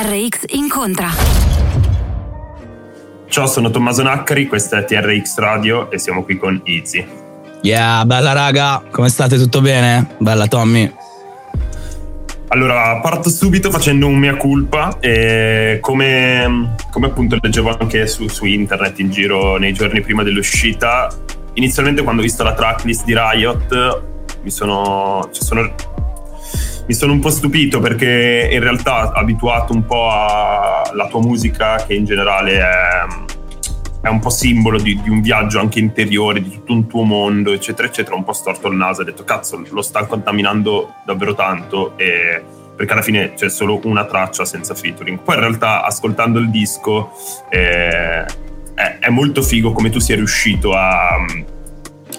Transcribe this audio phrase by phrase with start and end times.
[0.00, 1.08] TRX incontra.
[3.26, 7.04] Ciao, sono Tommaso Naccari, questa è TRX Radio e siamo qui con Izzy.
[7.62, 9.36] Yeah, bella raga, come state?
[9.36, 10.14] Tutto bene?
[10.18, 10.94] Bella Tommy.
[12.46, 18.44] Allora, parto subito facendo un mea culpa e come, come appunto leggevo anche su, su,
[18.44, 21.08] internet in giro nei giorni prima dell'uscita,
[21.54, 24.02] inizialmente quando ho visto la tracklist di Riot
[24.42, 25.74] mi sono, cioè sono,
[26.88, 31.92] mi sono un po' stupito perché in realtà abituato un po' alla tua musica che
[31.92, 33.26] in generale è
[34.00, 37.52] è un po' simbolo di, di, un viaggio anche interiore, di tutto un tuo mondo,
[37.52, 38.14] eccetera, eccetera.
[38.14, 41.98] Un po' storto il naso, ho detto cazzo, lo sta contaminando davvero tanto.
[41.98, 42.42] E,
[42.76, 45.18] perché alla fine c'è solo una traccia senza featuring.
[45.18, 47.10] Poi in realtà, ascoltando il disco,
[47.50, 48.24] eh,
[48.74, 51.16] è, è, molto figo come tu sia riuscito a.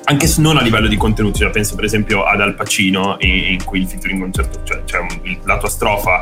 [0.06, 3.54] Anche se non a livello di contenuti, cioè penso per esempio ad Al Pacino, in,
[3.54, 5.06] in cui il featuring un certo, cioè, cioè
[5.44, 6.20] la tua strofa,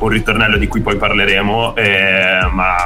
[0.00, 2.76] un ritornello di cui poi parleremo, eh, ma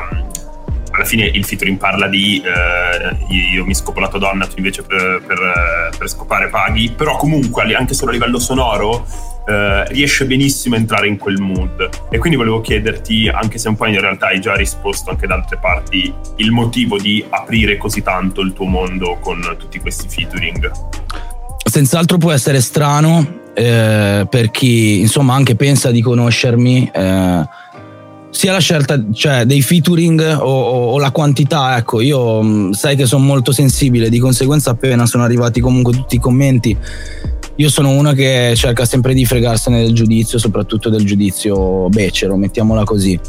[0.93, 4.83] alla fine il featuring parla di eh, io mi scopo la tua donna, tu invece
[4.83, 9.07] per, per, per scopare paghi, però comunque anche solo a livello sonoro
[9.47, 11.89] eh, riesce benissimo a entrare in quel mood.
[12.11, 15.35] E quindi volevo chiederti, anche se un po' in realtà hai già risposto anche da
[15.35, 20.71] altre parti, il motivo di aprire così tanto il tuo mondo con tutti questi featuring.
[21.65, 26.91] Senz'altro può essere strano eh, per chi insomma anche pensa di conoscermi.
[26.93, 27.49] Eh,
[28.33, 32.97] sia la scelta cioè, dei featuring o, o, o, la quantità, ecco, io mm, sai
[32.97, 36.75] che sono molto sensibile, di conseguenza appena sono arrivati comunque tutti i commenti,
[37.57, 42.85] io sono uno che cerca sempre di fregarsene del giudizio, soprattutto del giudizio becero, mettiamola
[42.85, 43.21] così.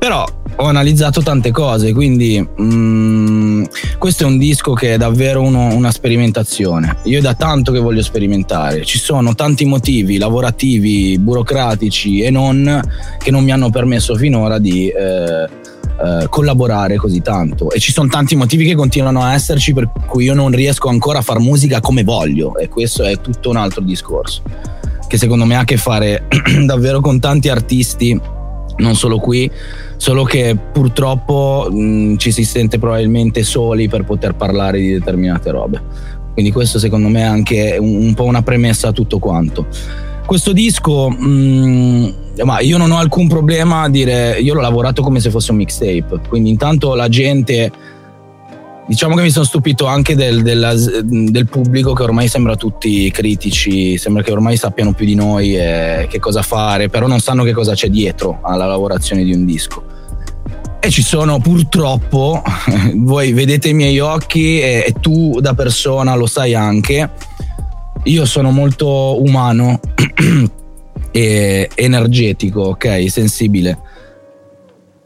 [0.00, 3.64] Però ho analizzato tante cose, quindi mm,
[3.98, 6.96] questo è un disco che è davvero uno, una sperimentazione.
[7.02, 8.82] Io è da tanto che voglio sperimentare.
[8.86, 12.80] Ci sono tanti motivi lavorativi, burocratici e non
[13.18, 17.70] che non mi hanno permesso finora di eh, eh, collaborare così tanto.
[17.70, 21.18] E ci sono tanti motivi che continuano a esserci per cui io non riesco ancora
[21.18, 22.56] a fare musica come voglio.
[22.56, 24.40] E questo è tutto un altro discorso.
[25.06, 26.26] Che secondo me ha a che fare
[26.64, 28.38] davvero con tanti artisti
[28.80, 29.50] non solo qui,
[29.96, 35.82] solo che purtroppo mh, ci si sente probabilmente soli per poter parlare di determinate robe.
[36.32, 39.66] Quindi questo secondo me è anche un, un po' una premessa a tutto quanto.
[40.24, 42.14] Questo disco, mh,
[42.44, 45.58] ma io non ho alcun problema a dire, io l'ho lavorato come se fosse un
[45.58, 47.70] mixtape, quindi intanto la gente
[48.86, 53.96] Diciamo che mi sono stupito anche del, della, del, pubblico che ormai sembra tutti critici,
[53.96, 57.52] sembra che ormai sappiano più di noi eh, che cosa fare, però non sanno che
[57.52, 59.84] cosa c'è dietro alla lavorazione di un disco.
[60.80, 62.42] E ci sono purtroppo,
[62.96, 67.10] voi vedete i miei occhi e, e tu da persona lo sai anche,
[68.04, 69.78] io sono molto umano
[71.12, 73.78] e energetico, ok, sensibile.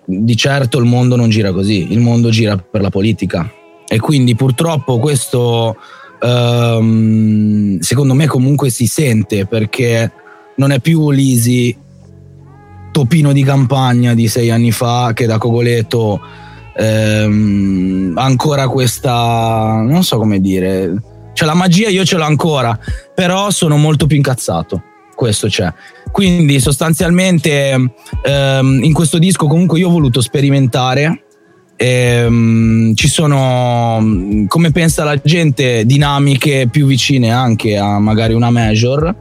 [0.07, 3.63] Di certo il mondo non gira così, il mondo gira per la politica
[3.95, 5.77] e quindi purtroppo questo
[6.21, 10.11] um, secondo me comunque si sente perché
[10.57, 11.77] non è più l'easy
[12.91, 16.21] topino di campagna di sei anni fa che da Cogoleto
[16.77, 21.01] ehm, ancora questa non so come dire
[21.35, 22.77] cioè la magia io ce l'ho ancora
[23.15, 24.83] però sono molto più incazzato
[25.15, 25.73] questo c'è.
[26.11, 27.93] Quindi sostanzialmente
[28.23, 31.24] ehm, in questo disco comunque io ho voluto sperimentare
[31.77, 39.15] ehm, ci sono come pensa la gente dinamiche più vicine anche a magari una major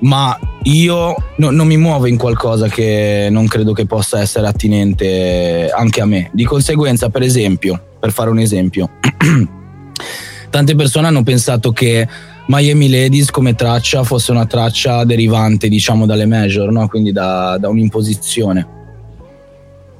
[0.00, 5.70] ma io no, non mi muovo in qualcosa che non credo che possa essere attinente
[5.74, 6.30] anche a me.
[6.32, 8.90] Di conseguenza, per esempio, per fare un esempio,
[10.50, 12.06] tante persone hanno pensato che
[12.46, 16.86] Miami Ladies come traccia fosse una traccia derivante, diciamo, dalle major, no?
[16.88, 18.82] quindi da, da un'imposizione.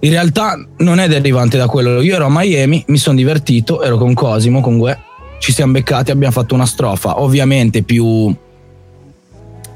[0.04, 2.02] In realtà non è derivante da quello.
[2.02, 4.98] Io ero a Miami, mi sono divertito, ero con Cosimo, con Gue,
[5.38, 8.34] ci siamo beccati, abbiamo fatto una strofa, ovviamente più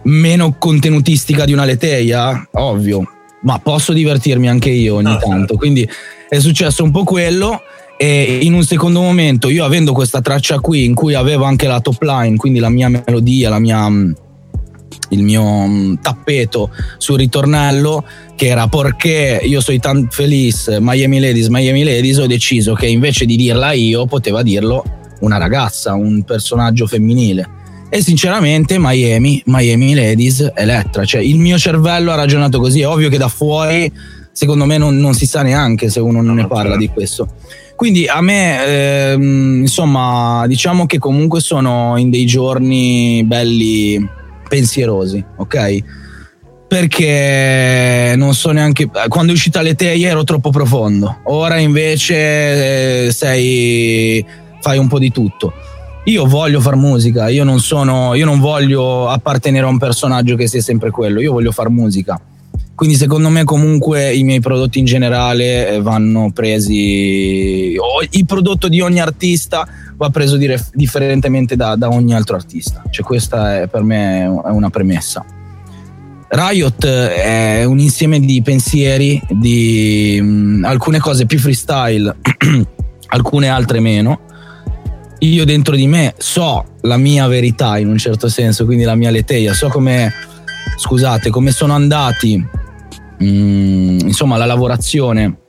[0.03, 3.09] meno contenutistica di una leteia, ovvio,
[3.43, 5.29] ma posso divertirmi anche io ogni tanto.
[5.29, 5.57] Certo.
[5.57, 5.89] Quindi
[6.29, 7.63] è successo un po' quello.
[7.97, 11.81] E in un secondo momento, io avendo questa traccia qui in cui avevo anche la
[11.81, 13.91] top line, quindi la mia melodia, la mia,
[15.11, 18.05] il mio mm, tappeto sul ritornello,
[18.37, 23.25] che era perché io sono tan felice, Miami Ladies, Miami Ladies, ho deciso che invece
[23.25, 24.85] di dirla io, poteva dirlo
[25.21, 27.57] una ragazza, un personaggio femminile
[27.91, 33.09] e sinceramente Miami, Miami Ladies, Elettra, cioè il mio cervello ha ragionato così, è ovvio
[33.09, 33.91] che da fuori
[34.31, 37.29] secondo me non, non si sa neanche se uno non ne parla di questo.
[37.75, 44.09] Quindi a me, ehm, insomma, diciamo che comunque sono in dei giorni belli
[44.49, 45.79] pensierosi, ok?
[46.67, 48.91] Perché non so neanche.
[49.09, 51.21] Quando è uscita l'Eteia ero troppo profondo.
[51.25, 54.25] Ora invece eh, sei.
[54.61, 55.53] fai un po' di tutto
[56.09, 60.47] io voglio far musica, io non sono, io non voglio appartenere a un personaggio che
[60.47, 62.19] sia sempre quello, io voglio far musica.
[62.75, 67.75] Quindi secondo me comunque i miei prodotti in generale eh, vanno presi,
[68.11, 69.67] il prodotto di ogni artista
[69.99, 72.83] va preso dire, differentemente da, da, ogni altro artista.
[72.89, 75.25] Cioè questa è per me è una premessa.
[76.29, 82.17] Riot è un insieme di pensieri, di mh, mm, alcune cose più freestyle,
[83.09, 84.21] alcune altre meno
[85.21, 89.11] io dentro di me so la mia verità in un certo senso, quindi la mia
[89.11, 90.13] leteia, so come,
[90.77, 92.41] scusate, come sono andati,
[93.23, 95.41] mm, insomma, la lavorazione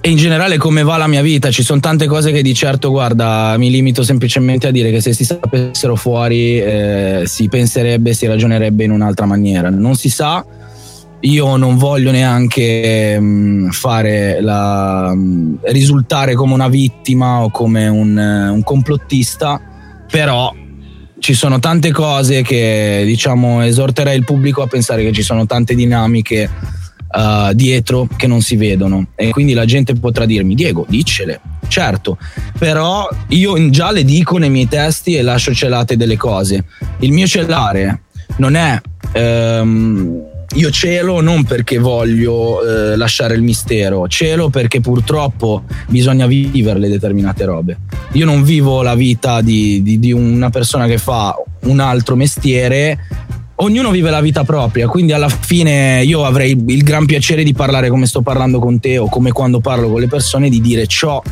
[0.00, 1.50] e in generale come va la mia vita.
[1.50, 5.12] Ci sono tante cose che di certo, guarda, mi limito semplicemente a dire che se
[5.12, 9.70] si sapessero fuori eh, si penserebbe, si ragionerebbe in un'altra maniera.
[9.70, 10.44] Non si sa
[11.20, 18.16] io non voglio neanche mm, fare la, mm, risultare come una vittima o come un,
[18.16, 19.60] uh, un, complottista,
[20.10, 20.54] però
[21.18, 25.74] ci sono tante cose che diciamo esorterei il pubblico a pensare che ci sono tante
[25.74, 26.48] dinamiche
[27.12, 29.08] uh, dietro che non si vedono.
[29.14, 31.40] E quindi la gente potrà dirmi Diego diccele.
[31.68, 32.18] Certo
[32.60, 36.64] però io già le dico nei miei testi e lascio celate delle cose.
[36.98, 38.02] Il mio celare
[38.36, 38.78] non è
[39.14, 40.22] um,
[40.56, 47.46] io celo non perché voglio eh, lasciare il mistero, celo perché purtroppo bisogna viverle determinate
[47.46, 47.78] robe.
[48.12, 52.98] Io non vivo la vita di, di, di una persona che fa un altro mestiere
[53.62, 57.88] ognuno vive la vita propria, quindi alla fine io avrei il gran piacere di parlare
[57.88, 61.22] come sto parlando con te o come quando parlo con le persone, di dire ciò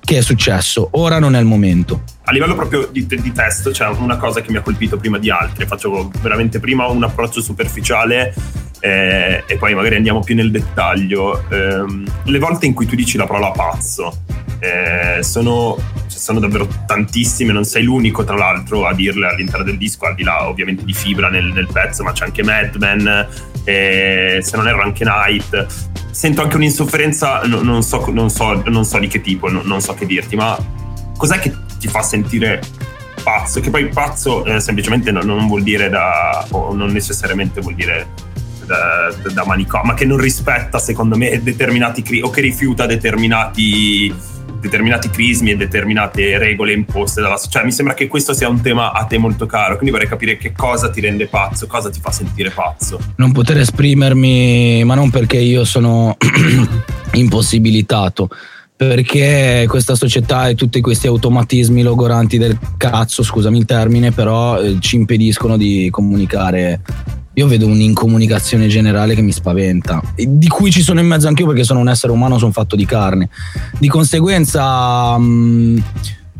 [0.00, 3.86] che è successo, ora non è il momento a livello proprio di, di, test c'è
[3.86, 5.66] una cosa che mi ha colpito prima di altre.
[5.66, 8.34] Faccio veramente prima un approccio superficiale
[8.80, 11.42] eh, e poi magari andiamo più nel dettaglio.
[11.48, 11.84] Eh,
[12.24, 14.24] le volte in cui tu dici la parola pazzo
[14.60, 15.76] eh, sono,
[16.08, 20.14] cioè, sono, davvero tantissime, non sei l'unico tra l'altro a dirle all'interno del disco, al
[20.14, 23.28] di là ovviamente di Fibra nel, nel pezzo, ma c'è anche Madman,
[23.64, 25.66] eh, se non erro anche Night.
[26.10, 29.80] Sento anche un'insofferenza, no, non, so, non, so, non, so, di che tipo, no, non
[29.80, 30.58] so che dirti, ma
[31.16, 32.60] cos'è che ti fa sentire
[33.22, 37.74] pazzo, che poi pazzo eh, semplicemente non, non, vuol dire da, o non necessariamente vuol
[37.74, 38.08] dire
[38.64, 44.12] da, da, manicomio, ma che non rispetta secondo me determinati cri- o che rifiuta determinati
[44.60, 47.58] determinati crismi e determinate regole imposte dalla società.
[47.58, 50.36] Cioè, mi sembra che questo sia un tema a te molto caro, quindi vorrei capire
[50.36, 52.98] che cosa ti rende pazzo, cosa ti fa sentire pazzo.
[53.16, 56.16] Non poter esprimermi, ma non perché io sono
[57.12, 58.28] impossibilitato,
[58.76, 64.76] perché questa società e tutti questi automatismi logoranti del cazzo, scusami il termine, però eh,
[64.80, 66.80] ci impediscono di comunicare
[67.38, 71.62] io vedo un'incomunicazione generale che mi spaventa, di cui ci sono in mezzo anch'io perché
[71.62, 73.28] sono un essere umano, sono fatto di carne.
[73.78, 75.16] Di conseguenza...
[75.16, 75.82] Mh,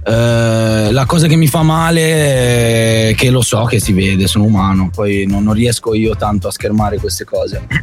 [0.05, 4.45] eh, la cosa che mi fa male è che lo so che si vede, sono
[4.45, 7.67] umano, poi non, non riesco io tanto a schermare queste cose.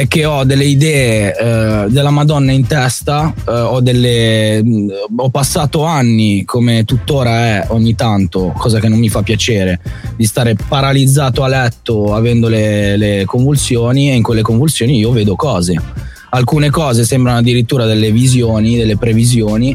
[0.00, 5.30] è che ho delle idee eh, della Madonna in testa, eh, ho, delle, mm, ho
[5.30, 9.80] passato anni, come tuttora è ogni tanto, cosa che non mi fa piacere,
[10.14, 15.34] di stare paralizzato a letto avendo le, le convulsioni e in quelle convulsioni io vedo
[15.34, 15.80] cose.
[16.28, 19.74] Alcune cose sembrano addirittura delle visioni, delle previsioni,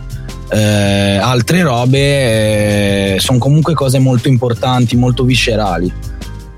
[0.51, 6.10] eh, altre robe eh, sono comunque cose molto importanti, molto viscerali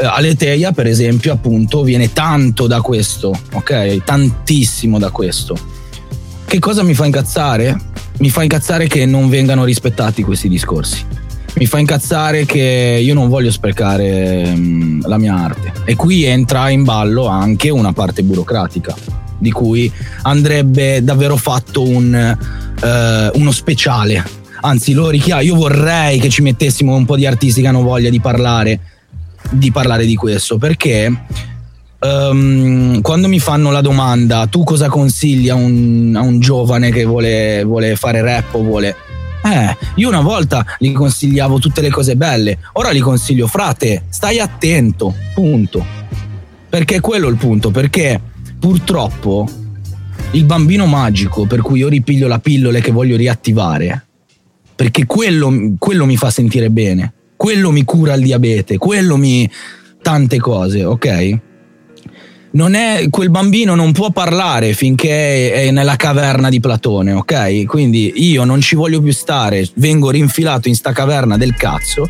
[0.06, 4.04] Aleteia, per esempio, appunto, viene tanto da questo, ok?
[4.04, 5.58] Tantissimo da questo.
[6.46, 7.76] Che cosa mi fa incazzare?
[8.20, 11.04] Mi fa incazzare che non vengano rispettati questi discorsi.
[11.56, 15.72] Mi fa incazzare che io non voglio sprecare mh, mm, la mia arte.
[15.86, 18.96] E qui entra in ballo anche una parte burocratica,
[19.38, 19.92] di cui
[20.24, 24.24] andrebbe davvero fatto un, eh, uno speciale.
[24.62, 25.42] Anzi, lo richiamo.
[25.42, 28.80] Io vorrei che ci mettessimo un po' di artisti che hanno voglia di parlare
[29.54, 31.12] di parlare di questo perché
[32.00, 37.06] um, quando mi fanno la domanda tu cosa consigli a un, a un giovane che
[37.06, 38.96] vuole, vuole fare rap o vuole
[39.46, 44.40] eh, io una volta gli consigliavo tutte le cose belle, ora gli consiglio, frate, stai
[44.40, 45.86] attento, punto.
[46.70, 48.20] Perché quello è il punto, perché
[48.58, 49.48] purtroppo
[50.32, 54.06] il bambino magico per cui io ripiglio la pillola che voglio riattivare,
[54.74, 59.50] perché quello, quello mi fa sentire bene quello mi cura il diabete, quello mi...
[60.02, 61.40] tante cose, ok?
[62.52, 67.66] Non è, quel bambino non può parlare finché è nella caverna di Platone, ok?
[67.66, 72.08] Quindi io non ci voglio più stare, vengo rinfilato in sta caverna del cazzo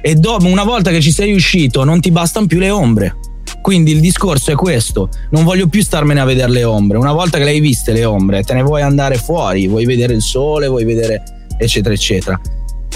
[0.00, 3.16] e dopo, una volta che ci sei uscito non ti bastano più le ombre.
[3.60, 7.38] Quindi il discorso è questo, non voglio più starmene a vedere le ombre, una volta
[7.38, 10.66] che le hai viste le ombre te ne vuoi andare fuori, vuoi vedere il sole,
[10.66, 11.22] vuoi vedere
[11.56, 12.40] eccetera eccetera.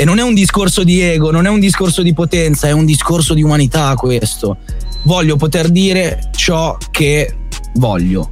[0.00, 2.84] E non è un discorso di ego, non è un discorso di potenza, è un
[2.84, 4.58] discorso di umanità questo.
[5.02, 7.34] Voglio poter dire ciò che
[7.74, 8.30] voglio.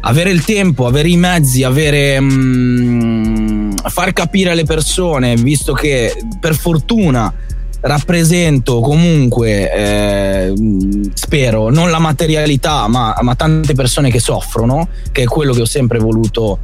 [0.00, 2.20] Avere il tempo, avere i mezzi, avere...
[2.20, 7.32] Mm, far capire alle persone, visto che per fortuna
[7.80, 10.52] rappresento comunque, eh,
[11.14, 15.66] spero, non la materialità, ma, ma, tante persone che soffrono, che è quello che ho
[15.66, 16.58] sempre voluto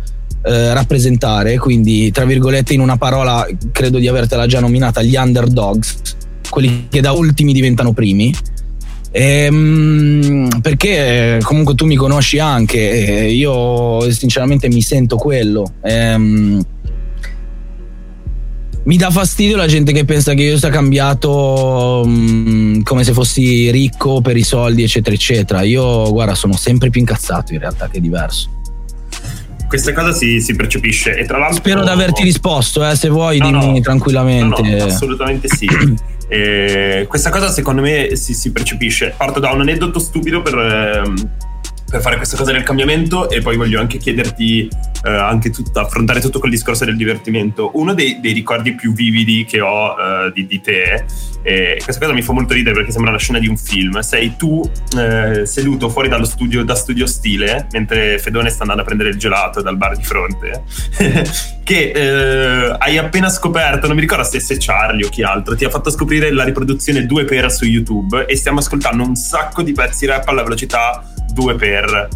[0.47, 5.97] eh, rappresentare, quindi tra virgolette in una parola credo di avertela già nominata, gli underdogs,
[6.51, 8.35] quelli che da ultimi diventano primi.
[9.11, 15.65] Ehm, perché comunque tu mi conosci anche, io sinceramente mi sento quello.
[15.83, 16.63] Ehm,
[18.85, 23.71] mi dà fastidio la gente che pensa che io sia cambiato mh, come se fossi
[23.71, 25.63] ricco per i soldi, eccetera, eccetera.
[25.63, 28.51] Io, guarda, sono sempre più incazzato in realtà, che diverso
[29.75, 31.17] questa cosa si, si, percepisce.
[31.17, 31.57] E tra l'altro.
[31.57, 34.63] Spero di averti risposto, eh, se vuoi, no, dimmi no, tranquillamente.
[34.63, 35.69] No, assolutamente sì.
[36.29, 39.15] eh, questa cosa secondo me si, si, percepisce.
[39.17, 41.13] Parto da un aneddoto stupido per.
[41.95, 44.69] Per fare questa cosa del cambiamento e poi voglio anche chiederti
[45.05, 47.71] eh, anche tut- affrontare tutto quel discorso del divertimento.
[47.75, 51.05] Uno dei, dei ricordi più vividi che ho eh, di, di, te,
[51.43, 54.35] e questa cosa mi fa molto ridere perché sembra la scena di un film, sei
[54.37, 59.11] tu eh, seduto fuori dallo studio, da studio stile, mentre Fedone sta andando a prendere
[59.11, 60.65] il gelato dal bar di fronte,
[61.65, 65.65] che eh, hai appena scoperto, non mi ricordo se è Charlie o chi altro, ti
[65.65, 69.73] ha fatto scoprire la riproduzione 2 per su YouTube e stiamo ascoltando un sacco di
[69.73, 71.03] pezzi rap alla velocità
[71.33, 72.09] 2 per.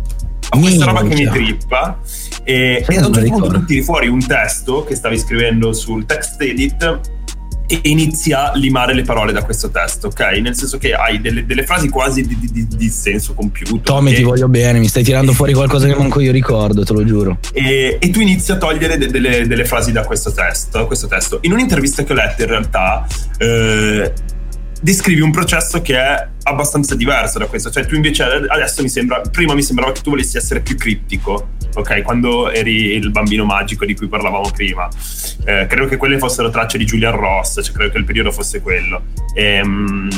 [0.50, 1.98] Ho questa roba che mi trippa
[2.42, 6.06] e, e ad un certo punto tu tiri fuori un testo che stavi scrivendo sul
[6.06, 7.17] text edit
[7.70, 10.20] e inizi a limare le parole da questo testo, ok?
[10.40, 13.78] Nel senso che hai delle, delle frasi quasi di, di, di, senso compiuto.
[13.80, 17.04] Tommy, ti voglio bene, mi stai tirando fuori qualcosa che manco io ricordo, te lo
[17.04, 17.38] giuro.
[17.52, 21.40] E, e tu inizi a togliere de, delle, delle, frasi da questo testo, questo testo.
[21.42, 23.06] In un'intervista che ho letto, in realtà,
[23.36, 24.12] eh,
[24.80, 27.70] descrivi un processo che è abbastanza diverso da questo.
[27.70, 31.50] Cioè, tu invece adesso mi sembra, prima mi sembrava che tu volessi essere più criptico,
[31.74, 32.02] ok?
[32.02, 34.88] Quando eri il bambino magico di cui parlavamo prima.
[35.44, 38.60] Eh, credo che quelle fossero tracce di Julian Ross, cioè credo che il periodo fosse
[38.60, 39.02] quello.
[39.34, 40.08] Ehm,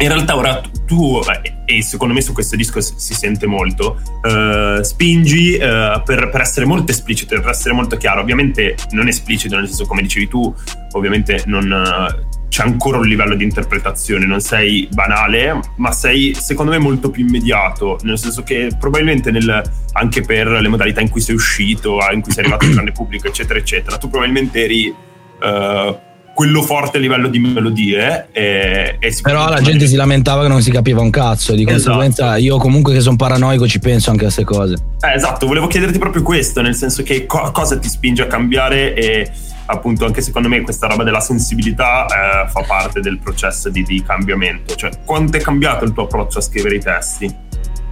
[0.00, 1.20] in realtà ora tu,
[1.66, 6.64] e secondo me su questo disco si sente molto, uh, spingi uh, per, per, essere
[6.64, 8.22] molto esplicito, per essere molto chiaro.
[8.22, 10.54] Ovviamente non esplicito, nel senso come dicevi tu,
[10.92, 12.38] ovviamente non...
[12.50, 17.24] C'è ancora un livello di interpretazione, non sei banale, ma sei secondo me molto più
[17.24, 22.20] immediato, nel senso che probabilmente nel, anche per le modalità in cui sei uscito, in
[22.20, 25.96] cui sei arrivato al grande pubblico, eccetera, eccetera, tu probabilmente eri uh,
[26.34, 28.28] quello forte a livello di melodie.
[28.32, 31.74] E, e Però la gente si lamentava che non si capiva un cazzo, di esatto.
[31.74, 34.74] conseguenza io comunque che sono paranoico ci penso anche a queste cose.
[35.00, 38.94] Eh, esatto, volevo chiederti proprio questo, nel senso che co- cosa ti spinge a cambiare
[38.94, 39.30] e
[39.70, 44.02] appunto anche secondo me questa roba della sensibilità eh, fa parte del processo di, di
[44.02, 44.74] cambiamento.
[44.74, 47.34] Cioè, quanto è cambiato il tuo approccio a scrivere i testi?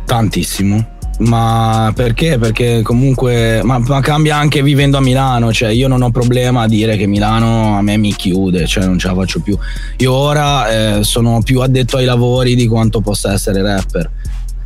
[0.05, 2.39] Tantissimo ma perché?
[2.39, 6.69] Perché comunque ma, ma, cambia anche vivendo a Milano, cioè io non ho problema a
[6.69, 9.59] dire che Milano a me mi chiude, cioè non ce la faccio più.
[9.97, 14.11] Io ora eh, sono più addetto ai lavori di quanto possa essere rapper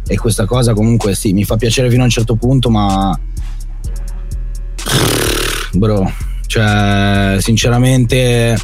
[0.07, 3.19] e questa cosa comunque sì, mi fa piacere fino a un certo punto, ma
[5.73, 6.13] bro,
[6.53, 8.59] cioè sinceramente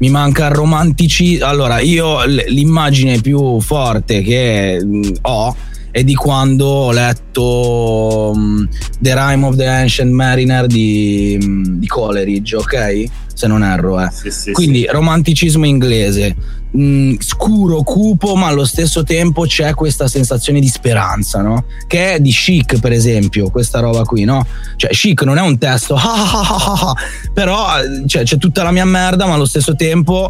[0.00, 1.38] mi manca il romantici.
[1.40, 4.78] Allora, io l'immagine più forte che
[5.22, 5.56] ho
[5.90, 11.86] e di quando ho letto um, The Rime of the Ancient Mariner di, um, di
[11.86, 13.04] Coleridge, ok?
[13.34, 14.10] Se non erro, eh.
[14.12, 14.86] Sì, sì, Quindi sì.
[14.90, 16.34] romanticismo inglese,
[16.76, 21.64] mm, scuro, cupo, ma allo stesso tempo c'è questa sensazione di speranza, no?
[21.86, 24.46] Che è di chic, per esempio, questa roba qui, no?
[24.76, 25.96] Cioè, chic non è un testo,
[27.32, 27.66] però
[28.06, 30.28] cioè, c'è tutta la mia merda, ma allo stesso tempo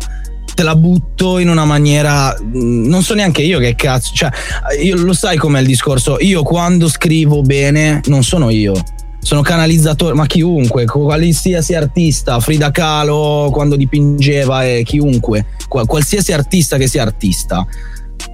[0.54, 4.30] te la butto in una maniera mm, non so neanche io che cazzo cioè
[4.82, 8.74] io lo sai com'è il discorso io quando scrivo bene non sono io
[9.22, 16.88] sono canalizzatore ma chiunque qualsiasi artista Frida Kahlo quando dipingeva e chiunque qualsiasi artista che
[16.88, 17.64] sia artista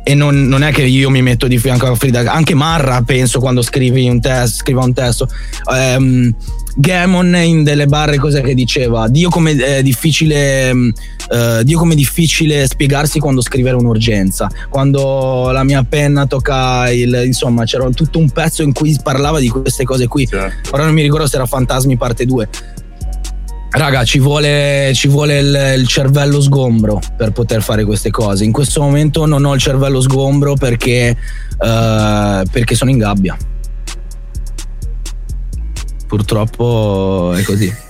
[0.08, 3.40] e non, non, è che io mi metto di fianco a Frida anche Marra penso
[3.40, 5.28] quando scrivi un testo scriva un testo.
[5.70, 6.35] Um,
[6.76, 9.08] Gamon in delle barre cos'è che diceva?
[9.08, 14.49] Dio come è difficile uh, Dio come è difficile spiegarsi quando scrivere un'urgenza.
[14.70, 19.49] Quando la mia penna tocca il insomma c'era tutto un pezzo in cui parlava di
[19.49, 20.26] queste cose qui.
[20.26, 20.70] Certo.
[20.75, 22.49] ora non mi ricordo se era Fantasmi parte 2
[23.70, 28.44] Raga, ci vuole, ci vuole il, il, cervello sgombro per poter fare queste cose.
[28.44, 31.16] In questo momento non ho il cervello sgombro perché,
[31.50, 33.37] uh, perché sono in gabbia.
[36.06, 37.87] Purtroppo è così.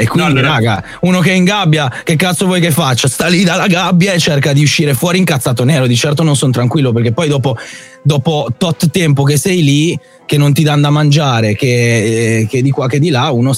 [0.00, 3.06] E quindi, no, raga, uno che è in gabbia, che cazzo vuoi che faccia?
[3.06, 5.86] Sta lì dalla gabbia e cerca di uscire fuori incazzato nero.
[5.86, 7.54] Di certo non sono tranquillo perché poi dopo,
[8.02, 12.62] dopo tot tempo che sei lì, che non ti danno da mangiare, che, eh, che
[12.62, 13.52] di qua che di là, uno,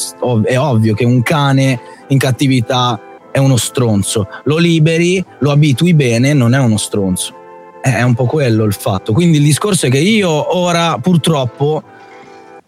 [0.44, 1.78] è ovvio che un cane
[2.08, 3.00] in cattività
[3.30, 4.26] è uno stronzo.
[4.46, 7.34] Lo liberi, lo abitui bene, non è uno stronzo.
[7.80, 9.12] È un po' quello il fatto.
[9.12, 11.84] Quindi il discorso è che io ora purtroppo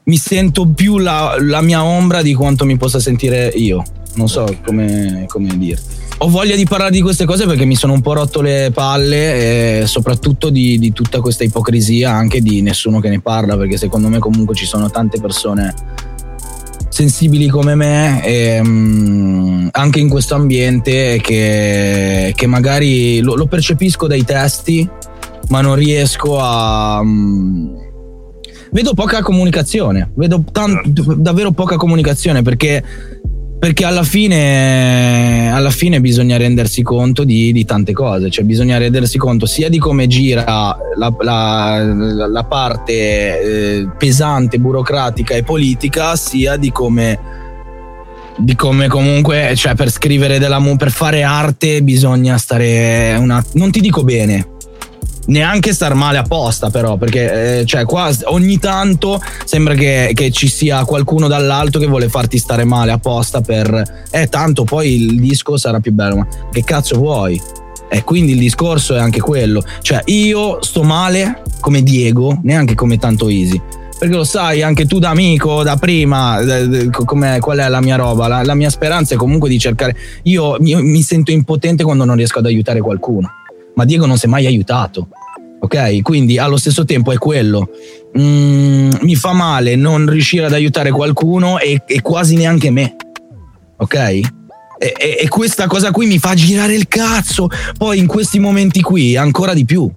[0.05, 3.83] mi sento più la, la, mia ombra di quanto mi possa sentire io.
[4.17, 6.03] Non so come, come dirti.
[6.19, 9.81] Ho voglia di parlare di queste cose perché mi sono un po' rotto le palle
[9.83, 14.09] e soprattutto di, di tutta questa ipocrisia anche di nessuno che ne parla perché secondo
[14.09, 15.75] me comunque ci sono tante persone
[16.89, 24.07] sensibili come me e, um, anche in questo ambiente che, che magari lo, lo, percepisco
[24.07, 24.89] dai testi
[25.49, 27.01] ma non riesco a...
[27.01, 27.84] Um,
[28.75, 30.83] vedo poca comunicazione, vedo tan-
[31.19, 32.83] davvero poca comunicazione perché,
[33.57, 39.17] perché alla, fine, alla fine bisogna rendersi conto di, di, tante cose, cioè bisogna rendersi
[39.17, 41.85] conto sia di come gira la, la,
[42.27, 47.43] la parte eh, pesante, burocratica e politica, sia di come
[48.37, 53.79] di come comunque, cioè per scrivere della per fare arte bisogna stare una, non ti
[53.79, 54.54] dico bene,
[55.27, 60.49] neanche star male apposta però perché eh, cioè qua ogni tanto sembra che, che, ci
[60.49, 65.57] sia qualcuno dall'alto che vuole farti stare male apposta per eh tanto poi il disco
[65.57, 67.41] sarà più bello ma che cazzo vuoi?
[67.89, 69.63] E quindi il discorso è anche quello.
[69.81, 73.61] Cioè io sto male come Diego neanche come tanto easy.
[73.97, 76.41] Perché lo sai anche tu da amico da prima
[77.39, 78.27] qual è la mia roba?
[78.27, 82.17] La, la mia speranza è comunque di cercare io, io mi sento impotente quando non
[82.17, 83.31] riesco ad aiutare qualcuno
[83.75, 85.09] ma Diego non si è mai aiutato.
[85.61, 86.03] Ok?
[86.03, 87.71] Quindi allo stesso tempo è quello.
[88.19, 92.97] Mm, mi fa male non riuscire ad aiutare qualcuno e, e quasi neanche me.
[93.79, 93.95] Ok?
[93.95, 94.23] E,
[94.79, 97.49] e, e, questa cosa qui mi fa girare il cazzo.
[97.79, 99.91] Poi in questi momenti qui ancora di più.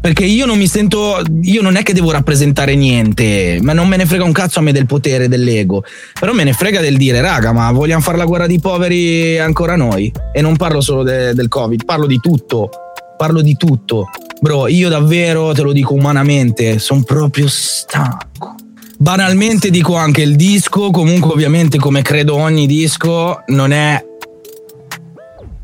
[0.00, 1.22] Perché io non mi sento.
[1.42, 4.62] Io non è che devo rappresentare niente, ma non me ne frega un cazzo a
[4.62, 5.82] me del potere, dell'ego.
[6.18, 9.76] Però me ne frega del dire, raga, ma vogliamo fare la guerra di poveri ancora
[9.76, 10.12] noi?
[10.32, 12.68] E non parlo solo de, del Covid, parlo di tutto.
[13.16, 14.10] Parlo di tutto.
[14.40, 18.56] Bro, io davvero te lo dico umanamente, sono proprio stanco.
[18.98, 24.04] Banalmente dico anche il disco, comunque ovviamente come credo ogni disco, non è...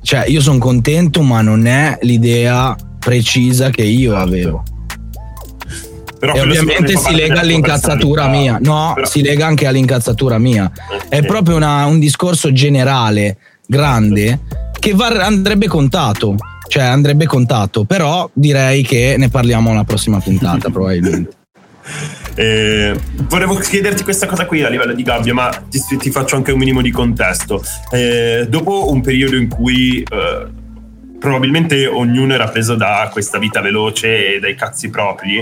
[0.02, 4.26] Cioè, io sono contento, ma non è l'idea precisa che io certo.
[4.28, 4.62] avevo.
[6.20, 8.58] Però e ovviamente si lega all'incazzatura mia.
[8.60, 9.06] No, però...
[9.06, 10.70] si lega anche all'incazzatura mia.
[11.08, 14.40] È proprio una, un discorso generale grande
[14.78, 16.36] che var- andrebbe contato.
[16.68, 21.38] Cioè andrebbe contato, però direi che ne parliamo alla prossima puntata probabilmente.
[22.34, 22.94] Eh,
[23.28, 26.58] volevo chiederti questa cosa qui a livello di gabbia, ma ti, ti faccio anche un
[26.58, 27.62] minimo di contesto.
[27.90, 30.46] Eh, dopo un periodo in cui eh,
[31.20, 35.38] probabilmente ognuno era preso da questa vita veloce e dai cazzi propri.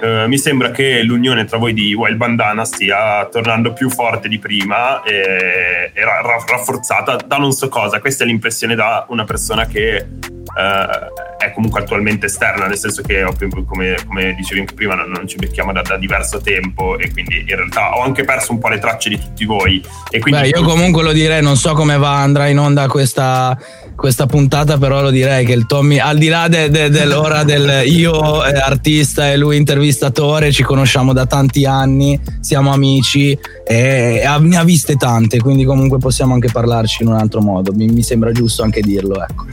[0.00, 4.38] Eh, mi sembra che l'unione tra voi di Wild Bandana stia tornando più forte di
[4.38, 8.00] prima e, e rafforzata da non so cosa.
[8.00, 13.24] Questa è l'impressione da una persona che Uh, è comunque attualmente esterna, nel senso che
[13.66, 17.40] come, come dicevi anche prima non, non ci becchiamo da, da, diverso tempo e quindi
[17.46, 19.84] in realtà ho anche perso un po' le tracce di tutti voi.
[20.10, 23.56] E quindi Beh, io comunque lo direi, non so come va, andrà in onda questa,
[23.98, 27.82] questa puntata, però lo direi che il Tommy, al di là de, de, dell'ora del
[27.84, 34.38] io eh, artista e lui intervistatore, ci conosciamo da tanti anni, siamo amici e, e
[34.40, 37.72] ne ha viste tante, quindi comunque possiamo anche parlarci in un altro modo.
[37.72, 39.20] Mi, mi sembra giusto anche dirlo.
[39.20, 39.46] Ecco.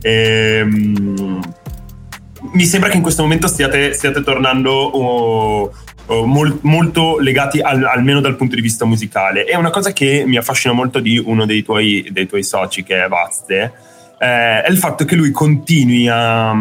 [0.00, 1.38] Ehm,
[2.52, 5.72] mi sembra che in questo momento stiate, stiate tornando oh,
[6.06, 9.44] mol, molto legati al, almeno dal punto di vista musicale.
[9.44, 13.04] È una cosa che mi affascina molto di uno dei tuoi, dei tuoi soci, che
[13.04, 13.88] è Vaste
[14.22, 16.54] eh, è il fatto che lui continui a,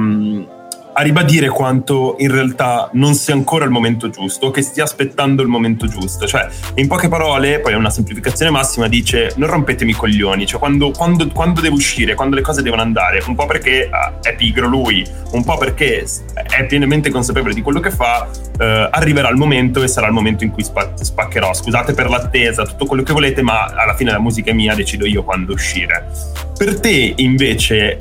[0.99, 5.47] a, ribadire quanto in realtà non sia ancora il momento giusto, che stia aspettando il
[5.47, 6.27] momento giusto.
[6.27, 10.59] Cioè, in poche parole, poi è una semplificazione massima, dice non rompetemi i coglioni, cioè
[10.59, 14.35] quando, quando, quando devo uscire, quando le cose devono andare, un po' perché uh, è
[14.35, 19.38] pigro lui, un po' perché è pienamente consapevole di quello che fa, uh, arriverà il
[19.38, 21.53] momento e sarà il momento in cui spa- spaccherò.
[21.53, 25.05] Scusate per l'attesa, tutto quello che volete, ma alla fine la musica è mia, decido
[25.05, 26.07] io quando uscire.
[26.57, 27.97] Per te invece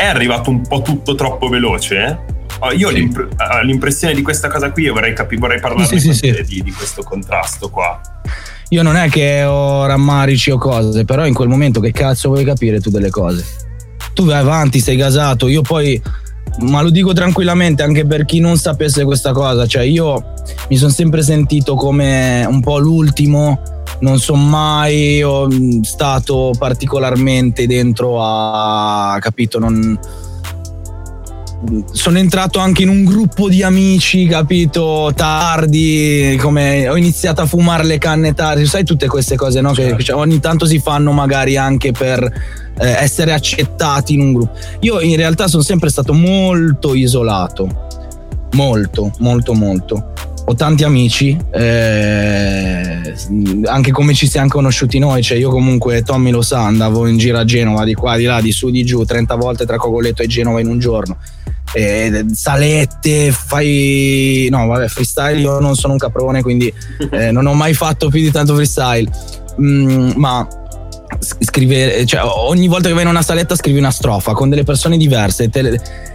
[0.00, 2.24] è arrivato un po' tutto troppo veloce?
[2.60, 3.10] Oh, io sì.
[3.14, 6.72] ho l'impressione di questa cosa qui e vorrei, capi- vorrei parlare sì, sì, di, di
[6.72, 8.00] questo contrasto qua.
[8.70, 12.44] Io non è che ho rammarici o cose, però in quel momento che cazzo vuoi
[12.44, 13.44] capire tu delle cose?
[14.14, 16.00] Tu vai avanti, sei gasato, io poi
[16.58, 20.34] ma lo dico tranquillamente anche per chi non sapesse questa cosa, cioè io
[20.68, 23.60] mi sono sempre sentito come un po' l'ultimo
[24.00, 29.98] non sono mai mm, stato particolarmente dentro a capito non
[31.92, 35.12] sono entrato anche in un gruppo di amici, capito?
[35.14, 39.74] Tardi, come ho iniziato a fumare le canne tardi, sai tutte queste cose, no?
[39.74, 39.96] Certo.
[39.96, 42.32] Che cioè, ogni tanto si fanno magari anche per
[42.80, 44.58] eh, essere accettati in un gruppo.
[44.80, 47.68] Io in realtà sono sempre stato molto isolato,
[48.52, 50.12] molto, molto, molto
[50.50, 53.14] ho tanti amici, eh,
[53.66, 57.38] anche come ci siamo conosciuti noi, cioè io comunque Tommy lo sa, andavo in giro
[57.38, 60.26] a Genova di qua, di là, di su, di giù, 30 volte tra Cogoletto e
[60.26, 61.18] Genova in un giorno.
[61.72, 64.48] Eh, salette, fai...
[64.50, 66.72] no vabbè freestyle io non sono un caprone quindi
[67.12, 69.08] eh, non ho mai fatto più di tanto freestyle,
[69.60, 70.48] mm, ma
[71.20, 74.96] scrivere, cioè ogni volta che vai in una saletta scrivi una strofa con delle persone
[74.96, 75.50] diverse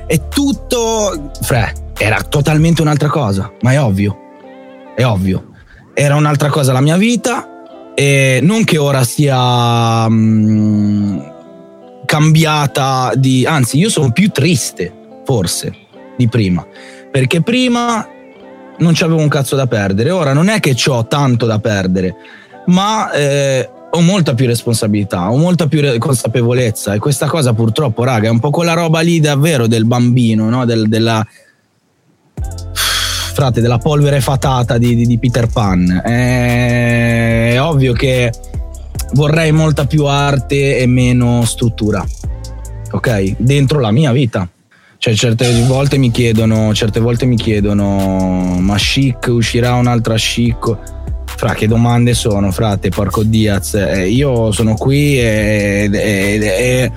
[0.08, 4.20] e tutto, fre, era totalmente un'altra cosa, ma è ovvio
[4.96, 5.52] è ovvio.
[5.94, 11.20] Era un'altra cosa la mia vita e non che ora sia mh, mm,
[12.06, 13.46] cambiata di...
[13.46, 14.92] anzi io sono più triste,
[15.26, 15.74] forse,
[16.18, 16.66] di prima.
[17.12, 18.08] Perché prima
[18.78, 22.16] non c'avevo un cazzo da perdere, ora non è che ho tanto da perdere,
[22.68, 23.12] ma...
[23.12, 28.32] Eh, ho molta più responsabilità, ho molta più consapevolezza e questa cosa purtroppo, raga, è
[28.32, 30.66] un po' quella roba lì davvero del bambino, no?
[30.66, 31.26] del, della,
[33.36, 36.02] frate, della polvere fatata di, di, di Peter Pan.
[36.04, 38.32] È ovvio che
[39.14, 42.04] vorrei molta più arte e meno struttura,
[42.92, 43.36] ok?
[43.38, 44.48] Dentro la mia vita.
[44.98, 50.95] Cioè, certe volte mi chiedono, certe volte mi chiedono, ma chic uscirà un'altra chic?
[51.38, 53.74] Fra che domande sono, frate, porco Diaz.
[53.74, 56.92] Eh, io sono qui e, e, e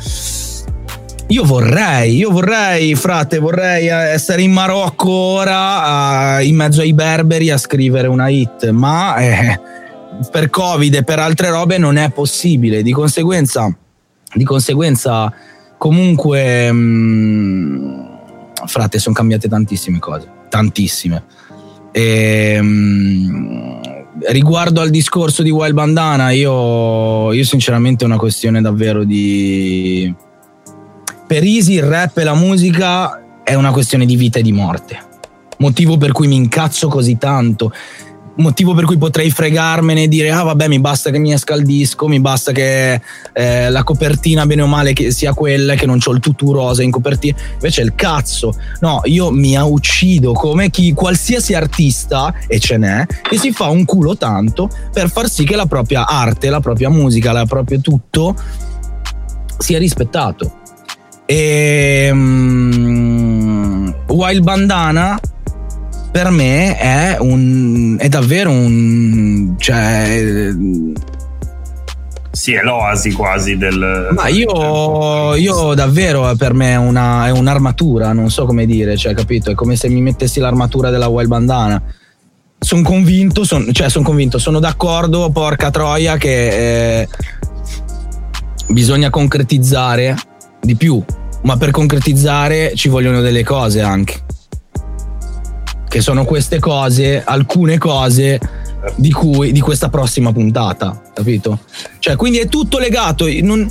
[1.31, 7.59] io vorrei, io vorrei, frate, vorrei essere in Marocco ora, in mezzo ai berberi a
[7.59, 9.61] scrivere una hit, ma eh,
[10.31, 12.83] per Covid e per altre robe non è possibile.
[12.83, 13.71] Di conseguenza,
[14.33, 15.31] di conseguenza
[15.77, 18.05] comunque, mh, mm,
[18.65, 21.25] frate, sono cambiate tantissime cose, tantissime.
[21.93, 28.61] E, mh, mm, riguardo al discorso di Wild Bandana, io, io sinceramente è una questione
[28.61, 30.15] davvero di
[31.27, 34.99] per Easy il rap e la musica è una questione di vita e di morte.
[35.59, 37.73] Motivo per cui mi incazzo così tanto.
[38.39, 41.65] Motivo per cui potrei fregarmene e dire: Ah, vabbè, mi basta che mi esca il
[41.65, 43.01] disco, mi basta che
[43.33, 46.91] eh, la copertina, bene o male, sia quella, che non ho il tutù rosa in
[46.91, 47.37] copertina.
[47.55, 48.55] Invece il cazzo.
[48.81, 53.85] No, io mi uccido come chi, qualsiasi artista, e ce n'è, che si fa un
[53.85, 58.37] culo tanto per far sì che la propria arte, la propria musica, la propria tutto
[59.59, 60.53] sia rispettato.
[61.27, 65.21] E um, Wild Bandana
[66.11, 70.55] per me è un è davvero un cioè
[72.39, 74.11] sì, è l'oasi quasi del.
[74.13, 79.13] Ma io, io davvero per me è, una, è, un'armatura, non so come dire, cioè,
[79.13, 79.51] capito?
[79.51, 81.83] È come se mi mettessi l'armatura della Wild Bandana.
[82.57, 87.09] Sono convinto, son, cioè, sono convinto, sono d'accordo, porca troia, che eh,
[88.69, 90.15] bisogna concretizzare
[90.61, 91.03] di più,
[91.43, 94.27] ma per concretizzare ci vogliono delle cose anche.
[95.89, 98.39] Che sono queste cose, alcune cose
[98.97, 101.61] di, cui, di questa prossima puntata, capito?
[101.99, 103.27] Cioè, quindi è tutto legato.
[103.41, 103.71] Non,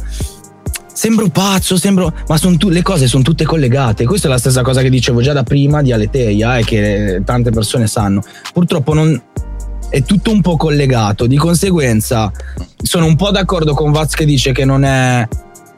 [0.91, 4.05] sembro pazzo, sembro, ma tu, le cose sono tutte collegate.
[4.05, 7.51] Questa è la stessa cosa che dicevo già da prima di Aleteia e che tante
[7.51, 8.23] persone sanno.
[8.51, 9.21] Purtroppo non,
[9.89, 11.27] è tutto un po' collegato.
[11.27, 12.31] Di conseguenza,
[12.81, 15.27] sono un po' d'accordo con Vaz che dice che non è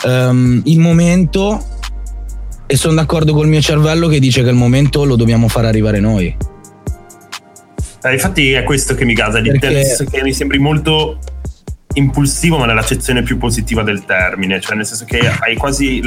[0.06, 1.78] um, il momento.
[2.72, 6.00] E sono d'accordo col mio cervello che dice che il momento lo dobbiamo far arrivare
[6.00, 6.38] noi.
[8.04, 10.06] Eh, infatti è questo che mi gasa di Perché...
[10.08, 11.18] che mi sembri molto
[12.00, 16.02] impulsivo ma nell'accezione più positiva del termine, cioè nel senso che hai quasi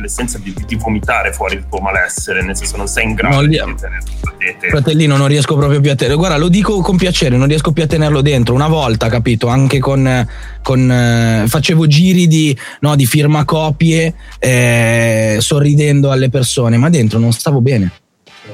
[0.00, 3.46] l'essenza di, di vomitare fuori il tuo malessere, nel senso non sei in grado no,
[3.46, 4.26] di tenerlo
[4.70, 6.18] Fratellino, non riesco proprio più a tenerlo.
[6.18, 8.54] Guarda, lo dico con piacere, non riesco più a tenerlo dentro.
[8.54, 10.26] Una volta, capito, anche con...
[10.62, 17.32] con eh, facevo giri di, no, di firmacopie eh, sorridendo alle persone, ma dentro non
[17.32, 17.90] stavo bene.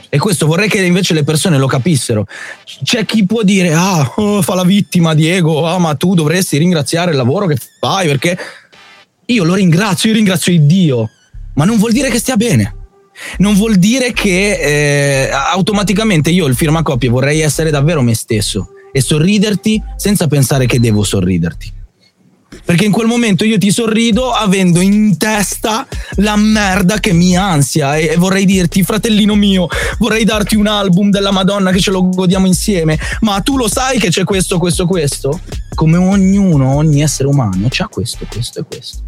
[0.09, 2.27] E questo vorrei che invece le persone lo capissero.
[2.83, 7.11] C'è chi può dire, ah, oh, fa la vittima Diego, ah, ma tu dovresti ringraziare
[7.11, 8.39] il lavoro che fai perché
[9.27, 11.11] io lo ringrazio, io ringrazio il Dio,
[11.55, 12.77] ma non vuol dire che stia bene.
[13.39, 19.01] Non vuol dire che eh, automaticamente io il firmacopie vorrei essere davvero me stesso e
[19.01, 21.81] sorriderti senza pensare che devo sorriderti.
[22.65, 27.97] Perché in quel momento io ti sorrido avendo in testa la merda che mi ansia
[27.97, 29.67] e vorrei dirti, fratellino mio,
[29.99, 33.99] vorrei darti un album della Madonna che ce lo godiamo insieme, ma tu lo sai
[33.99, 35.41] che c'è questo, questo, questo?
[35.75, 39.03] Come ognuno, ogni essere umano, c'ha questo, questo e questo.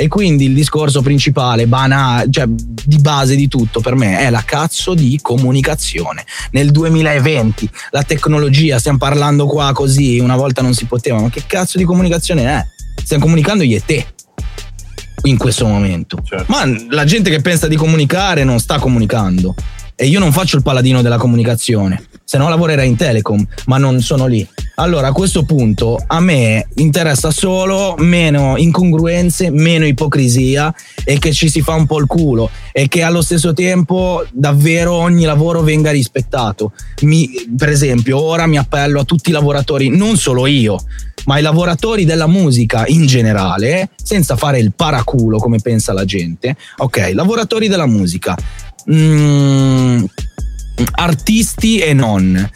[0.00, 4.44] E quindi il discorso principale, banale, cioè di base di tutto per me è la
[4.44, 6.24] cazzo di comunicazione.
[6.52, 11.42] Nel 2020 la tecnologia, stiamo parlando qua così, una volta non si poteva, ma che
[11.48, 12.66] cazzo di comunicazione è?
[13.02, 14.06] Stiamo comunicando io e te
[15.22, 16.20] in questo momento.
[16.24, 16.44] Certo.
[16.48, 19.54] Ma la gente che pensa di comunicare non sta comunicando.
[19.94, 24.02] E io non faccio il paladino della comunicazione se no lavorerei in telecom, ma non
[24.02, 24.46] sono lì.
[24.74, 30.72] Allora a questo punto a me interessa solo meno incongruenze, meno ipocrisia
[31.04, 34.92] e che ci si fa un po' il culo e che allo stesso tempo davvero
[34.92, 36.72] ogni lavoro venga rispettato.
[37.00, 40.78] Mi, per esempio, ora mi appello a tutti i lavoratori, non solo io,
[41.24, 46.54] ma ai lavoratori della musica in generale, senza fare il paraculo come pensa la gente.
[46.76, 48.36] Ok, lavoratori della musica.
[48.92, 50.04] Mm,
[50.92, 52.50] artisti e non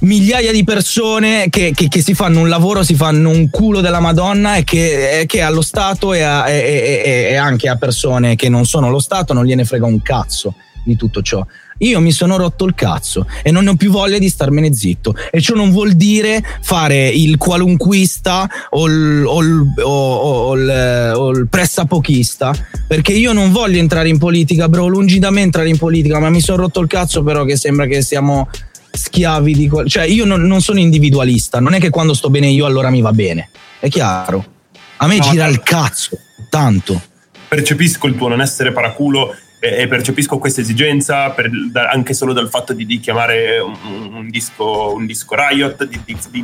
[0.00, 4.00] migliaia di persone che, che, che, si fanno un lavoro, si fanno un culo della
[4.00, 8.48] Madonna e che, che allo Stato e, a, e, e, e, anche a persone che
[8.48, 11.44] non sono lo Stato non gliene frega un cazzo di tutto ciò.
[11.78, 15.14] Io mi sono rotto il cazzo e non ho più voglia di starmene zitto.
[15.30, 21.30] E ciò non vuol dire fare il qualunquista o il, o il, o, il, o
[21.30, 22.54] il pressapochista.
[22.86, 24.86] Perché io non voglio entrare in politica, bro.
[24.86, 27.86] Lungi da me entrare in politica, ma mi sono rotto il cazzo, però, che sembra
[27.86, 28.48] che siamo
[28.92, 29.68] schiavi di.
[29.68, 31.60] Qual- cioè, io non, non, sono individualista.
[31.60, 33.50] Non è che quando sto bene io, allora mi va bene.
[33.80, 34.52] È chiaro.
[34.98, 37.00] A me no, gira il cazzo, tanto.
[37.48, 39.34] Percepisco il tuo non essere paraculo
[39.64, 44.28] e, percepisco questa esigenza per, da, anche solo dal fatto di, di chiamare un, un,
[44.28, 46.00] disco, un, disco, Riot, di,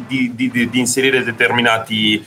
[0.06, 2.24] di, di inserire determinati,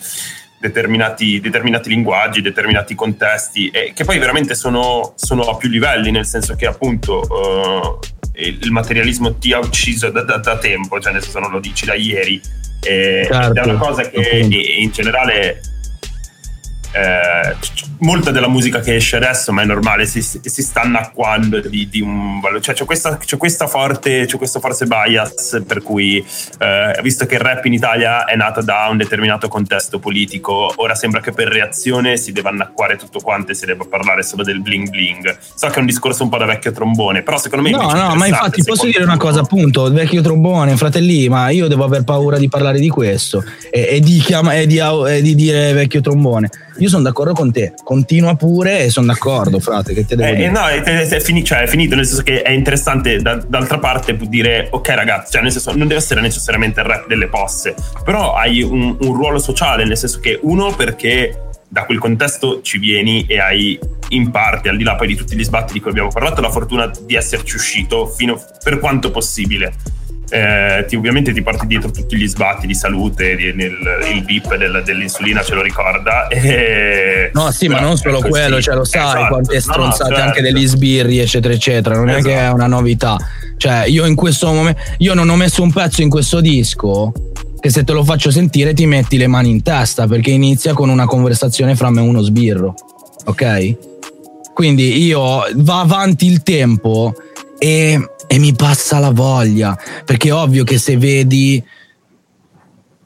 [0.59, 6.27] determinati, determinati, linguaggi, determinati contesti, e che poi veramente sono, sono a più livelli, nel
[6.27, 7.99] senso che appunto uh,
[8.35, 11.85] il materialismo ti ha ucciso da, da, da, tempo, cioè nel senso non lo dici
[11.85, 12.39] da ieri,
[12.81, 15.59] e, certo, ed è una cosa che in generale
[16.93, 17.55] eh,
[17.99, 22.01] molta della musica che esce adesso, ma è normale, si, si sta annacquando di, di
[22.01, 22.61] un valore.
[22.61, 26.23] Cioè, c'è questa, c'è questa, forte, c'è questo forse bias per cui,
[26.59, 30.95] eh, visto che il rap in Italia è nato da un determinato contesto politico, ora
[30.95, 34.61] sembra che per reazione si debba annacquare tutto quanto e si debba parlare solo del
[34.61, 35.37] bling bling.
[35.55, 37.71] So che è un discorso un po' da vecchio trombone, però secondo me...
[37.71, 41.85] No, no, ma infatti posso dire una cosa, appunto, vecchio trombone, fratelli, ma io devo
[41.85, 45.73] aver paura di parlare di questo e, e, di, chiama, e, di, e di dire
[45.73, 49.93] vecchio trombone io sono d'accordo con te, continua pure e sono d'accordo, frate.
[49.93, 50.49] Che te devo eh, dire?
[50.49, 54.17] No, è, è, finito, cioè, è, finito, nel senso che è interessante da, d'altra parte
[54.27, 58.33] dire, ok ragazzi, cioè, nel senso, non deve essere necessariamente il rap delle posse, però
[58.33, 63.25] hai un, un ruolo sociale, nel senso che uno perché da quel contesto ci vieni
[63.25, 66.09] e hai in parte, al di là poi di tutti gli sbatti di cui abbiamo
[66.09, 69.73] parlato, la fortuna di esserci uscito fino per quanto possibile.
[70.29, 73.75] Eh, ti, ovviamente ti porti dietro tutti gli sbatti di salute, di, nel,
[74.13, 76.27] il bip del, dell'insulina ce lo ricorda.
[76.43, 79.27] E, no, sì, ma non solo quello, cioè lo sai, esatto.
[79.27, 80.29] quante stronzate no, certo.
[80.29, 81.95] anche degli sbirri, eccetera, eccetera.
[81.95, 82.27] Non esatto.
[82.27, 83.17] è che è una novità.
[83.57, 87.11] Cioè, io in questo momento, io non ho messo un pezzo in questo disco
[87.59, 90.89] che se te lo faccio sentire ti metti le mani in testa perché inizia con
[90.89, 92.73] una conversazione fra me e uno sbirro.
[93.25, 93.77] Ok?
[94.53, 97.13] Quindi io va avanti il tempo
[97.57, 99.77] e, e mi passa la voglia.
[100.05, 101.63] Perché è ovvio che se vedi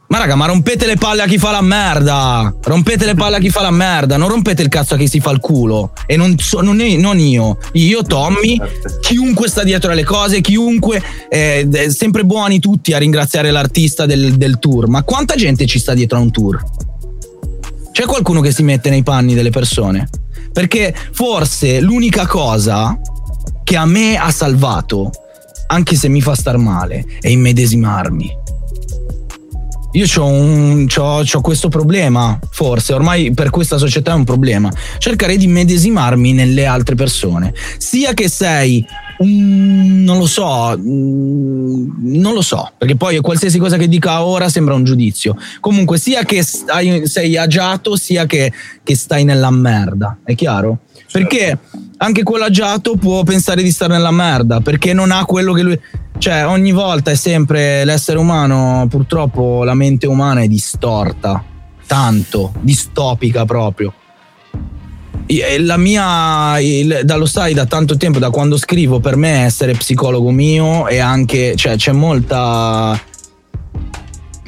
[0.10, 2.56] ma raga, ma rompete le palle a chi fa la merda.
[2.64, 4.16] Rompete le palle a chi fa la merda.
[4.16, 5.92] Non rompete il cazzo a chi si fa il culo.
[6.06, 7.58] E non, so, non, non io.
[7.74, 8.58] Io, Tommy,
[9.02, 11.04] chiunque sta dietro alle cose, chiunque.
[11.28, 14.88] Eh, sempre buoni tutti a ringraziare l'artista del, del tour.
[14.88, 16.64] Ma quanta gente ci sta dietro a un tour?
[17.92, 20.08] C'è qualcuno che si mette nei panni delle persone?
[20.54, 22.98] Perché forse l'unica cosa
[23.68, 25.12] che a me ha salvato,
[25.68, 28.46] anche se mi fa star male, è immedesimarmi
[29.92, 34.72] io ho questo problema, forse, ormai per questa società è un problema.
[35.00, 37.54] Cercare di medesimarmi nelle altre persone.
[37.78, 38.86] Sia che sei
[39.20, 44.76] un, non lo so, non lo so, perché poi qualsiasi cosa che dica ora sembra
[44.76, 45.36] un giudizio.
[45.60, 48.52] Comunque, sia che stai, sei agiato, sia che,
[48.84, 50.80] che stai nella merda, è chiaro?
[51.18, 51.58] Perché
[51.98, 55.80] anche quello agiato può pensare di stare nella merda, perché non ha quello che lui
[56.20, 61.44] cioè, ogni volta è sempre l'essere umano, purtroppo la mente umana è distorta,
[61.86, 63.94] tanto, distopica proprio.
[65.60, 70.32] La mia, il, dallo stai da tanto tempo, da quando scrivo, per me essere psicologo
[70.32, 73.00] mio e anche, cioè, c'è molta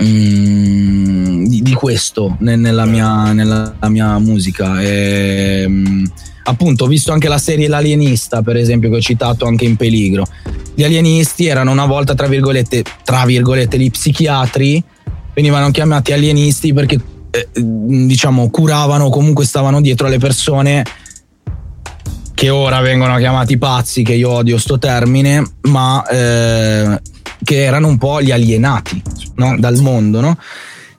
[0.02, 4.82] mm, di, di, questo nella mia, nella mia musica.
[4.82, 6.06] E, mm,
[6.44, 10.26] appunto, ho visto anche la serie L'Alienista, per esempio, che ho citato anche in Peligro.
[10.74, 14.84] Gli alienisti erano una volta, tra virgolette, tra virgolette, gli psichiatri,
[15.34, 17.00] venivano chiamati alienisti perché,
[17.32, 20.84] eh, diciamo, curavano comunque stavano dietro alle persone
[22.40, 27.02] che ora vengono chiamati pazzi, che io odio sto termine, ma eh,
[27.44, 29.04] che erano un po' gli alienati
[29.36, 29.58] no?
[29.60, 30.38] dal mondo, no?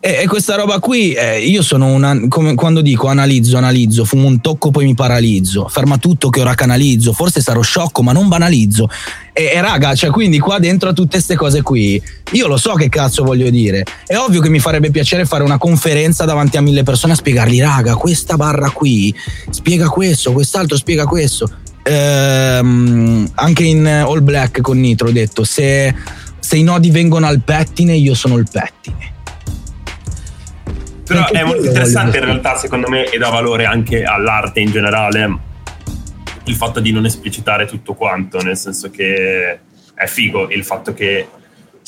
[0.02, 2.18] E, e questa roba qui, eh, io sono una.
[2.26, 5.68] come quando dico analizzo, analizzo, fumo un tocco, poi mi paralizzo.
[5.68, 7.12] Ferma tutto che ora canalizzo.
[7.12, 8.88] Forse sarò sciocco, ma non banalizzo.
[9.34, 12.72] E, e raga, cioè, quindi qua dentro a tutte queste cose qui, io lo so
[12.72, 13.84] che cazzo voglio dire.
[14.06, 17.60] È ovvio che mi farebbe piacere fare una conferenza davanti a mille persone a spiegargli,
[17.60, 19.14] raga, questa barra qui
[19.50, 21.50] spiega questo, quest'altro spiega questo.
[21.82, 25.94] Ehm, anche in All Black con Nitro ho detto: se,
[26.38, 29.18] se i nodi vengono al pettine, io sono il pettine
[31.10, 35.38] però è molto interessante in realtà, secondo me, e dà valore anche all'arte in generale
[36.44, 39.58] il fatto di non esplicitare tutto quanto, nel senso che
[39.92, 41.26] è figo il fatto che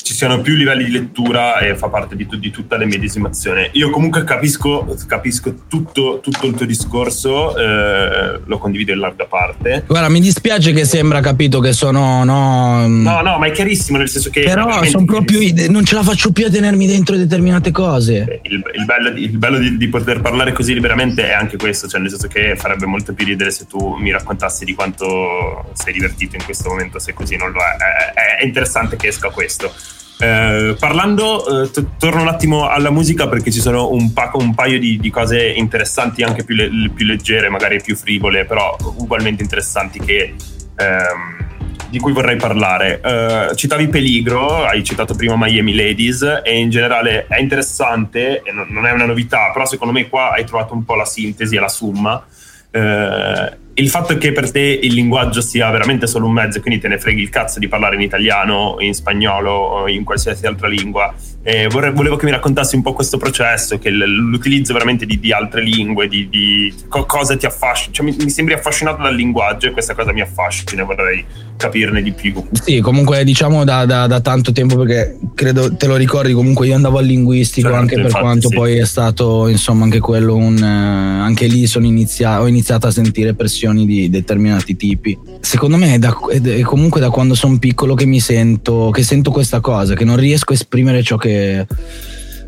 [0.03, 3.69] ci siano più livelli di lettura e fa parte di, di tutta l'emmedesimazione.
[3.73, 9.85] Io comunque capisco, capisco tutto, tutto, il tuo discorso, eh, lo condivido in larga parte.
[9.87, 12.25] Guarda, mi dispiace che sembra capito che sono...
[12.25, 14.41] No, mm, no, no ma è chiarissimo nel senso che...
[14.41, 15.39] Però sono proprio...
[15.69, 18.41] Non ce la faccio più a tenermi dentro determinate cose.
[18.43, 21.87] Il, il bello, di, il bello di, di, poter parlare così liberamente è anche questo,
[21.87, 25.93] cioè nel senso che farebbe molto più ridere se tu mi raccontassi di quanto sei
[25.93, 28.11] divertito in questo momento, se così non lo è.
[28.13, 29.73] È, è interessante che esca questo.
[30.19, 34.53] Eh, parlando, eh, t- torno un attimo alla musica perché ci sono un, pa- un
[34.53, 39.41] paio di-, di, cose interessanti, anche più, le- più, leggere, magari più frivole, però ugualmente
[39.41, 40.33] interessanti che,
[40.77, 43.01] ehm, di cui vorrei parlare.
[43.01, 48.85] Eh, citavi Peligro, hai citato prima Miami Ladies e in generale è interessante, non, non
[48.85, 51.69] è una novità, però secondo me qua hai trovato un po' la sintesi e la
[51.69, 52.25] summa.
[52.71, 56.79] Uh, il fatto che per te il linguaggio sia veramente solo un mezzo e quindi
[56.79, 60.67] te ne freghi il cazzo di parlare in italiano, in spagnolo o in qualsiasi altra
[60.67, 61.13] lingua.
[61.45, 65.33] Eh, vorrei, volevo che mi raccontassi un po' questo processo, che l'utilizzo veramente di, di
[65.33, 67.93] altre lingue, di, di co- cosa ti affascina.
[67.93, 71.25] Cioè, mi, mi, sembri affascinato dal linguaggio e questa cosa mi affascina, vorrei
[71.57, 72.33] capirne di più.
[72.51, 76.75] Sì, comunque diciamo da, da, da tanto tempo perché credo te lo ricordi, comunque io
[76.75, 78.55] andavo al linguistico certo, anche per infatti, quanto sì.
[78.55, 80.57] poi è stato insomma anche quello un...
[80.57, 85.17] Eh, anche lì inizia, ho iniziato a sentire espressioni di determinati tipi.
[85.41, 89.31] Secondo me è, da, è comunque da quando sono piccolo che mi sento, che sento
[89.31, 91.32] questa cosa, che non riesco a esprimere ciò che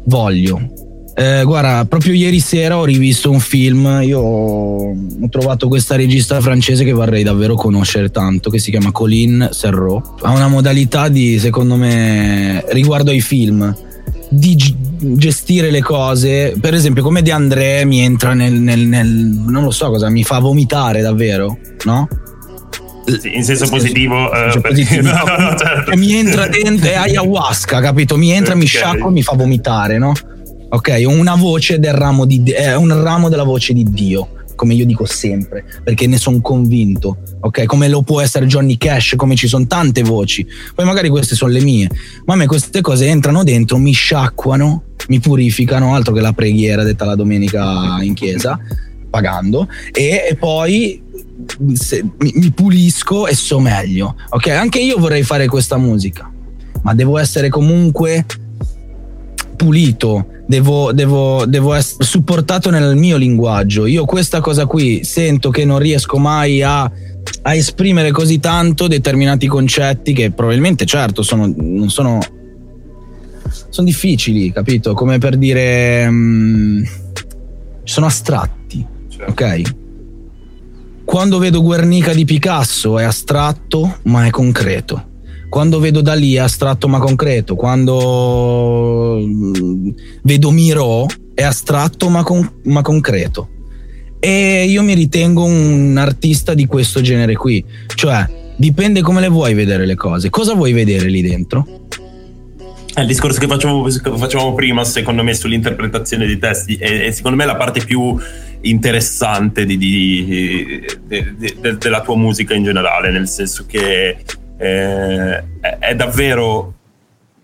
[0.03, 0.69] voglio.
[1.17, 4.95] Eh, guarda, proprio ieri sera ho rivisto un film, io ho
[5.29, 10.23] trovato questa regista francese che vorrei davvero conoscere tanto, che si chiama Colin Serrault.
[10.23, 13.73] Ha una modalità di, secondo me, riguardo ai film,
[14.27, 14.57] di
[15.15, 16.53] gestire le cose.
[16.59, 20.25] Per esempio, come De André mi entra nel, nel, nel, non lo so cosa, mi
[20.25, 22.09] fa vomitare davvero, no?
[23.05, 25.01] Sì, in senso positivo, eh, cioè, perché.
[25.01, 25.95] No, no, certo.
[25.95, 28.17] mi entra dentro, è ayahuasca, capito?
[28.17, 28.61] Mi entra, okay.
[28.61, 30.13] mi sciacqua mi fa vomitare, no?
[30.69, 34.85] Ok, una voce del ramo di è un ramo della voce di Dio come io
[34.85, 37.65] dico sempre, perché ne sono convinto, ok?
[37.65, 40.47] Come lo può essere Johnny Cash, come ci sono tante voci.
[40.73, 41.89] Poi magari queste sono le mie,
[42.25, 46.83] ma a me queste cose entrano dentro, mi sciacquano, mi purificano, altro che la preghiera
[46.83, 48.57] detta la domenica in chiesa,
[49.09, 51.01] pagando, e poi
[51.73, 54.47] se, mi, mi pulisco e so meglio, ok?
[54.47, 56.31] Anche io vorrei fare questa musica,
[56.81, 58.25] ma devo essere comunque
[59.55, 63.85] pulito, devo, devo, devo, essere supportato nel mio linguaggio.
[63.85, 69.47] Io questa cosa qui sento che non riesco mai a, a esprimere così tanto determinati
[69.47, 72.19] concetti che probabilmente, certo, sono, non sono,
[73.69, 74.93] sono difficili, capito?
[74.93, 76.83] Come per dire, um,
[77.83, 79.31] sono astratti, certo.
[79.31, 79.83] ok?
[81.05, 85.13] Quando vedo Guernica di Picasso è astratto, ma è concreto
[85.55, 89.89] quando vedo da lì astratto ma concreto, quando mm,
[90.23, 93.49] vedo Miro è astratto ma, con, ma concreto.
[94.19, 97.63] E io mi ritengo un artista di questo genere qui,
[97.95, 98.27] cioè
[98.57, 100.29] dipende come le vuoi vedere le cose.
[100.29, 101.65] Cosa vuoi vedere lì dentro?
[102.93, 107.45] È il discorso che facevamo, prima, secondo me, sull'interpretazione dei testi, è, è secondo me
[107.45, 108.17] la parte più
[108.69, 114.17] interessante di, di, de, della tua musica in generale, nel senso che
[114.57, 115.43] eh,
[115.79, 116.73] è davvero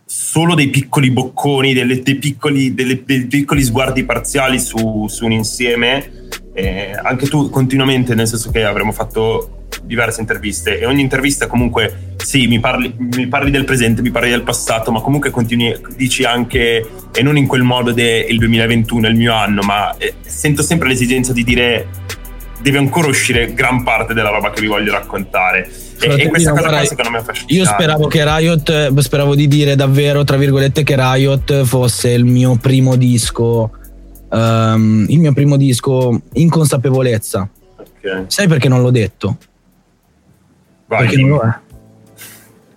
[0.06, 5.32] solo dei piccoli bocconi, delle, dei, piccoli, delle, dei, piccoli, sguardi parziali su, su un
[5.32, 6.28] insieme.
[6.54, 12.12] Eh, anche tu continuamente, nel senso che avremo fatto diverse interviste e ogni intervista comunque
[12.18, 16.24] sì, mi parli, mi parli del presente, mi parli del passato, ma comunque continui, dici
[16.24, 20.62] anche, e non in quel modo del 2021 è il mio anno, ma eh, sento
[20.62, 21.88] sempre l'esigenza di dire
[22.62, 25.70] deve ancora uscire gran parte della roba che vi voglio raccontare.
[26.00, 27.54] E, e questa cosa qua secondo me è affascinante.
[27.54, 32.56] Io speravo che Riot, speravo di dire davvero, tra virgolette, che Riot fosse il mio
[32.56, 33.72] primo disco.
[34.30, 37.50] Um, il mio primo disco in consapevolezza.
[37.98, 38.26] Okay.
[38.28, 39.38] Sai perché non l'ho detto?
[40.92, 41.08] Vai.
[41.08, 41.54] Perché non lo è.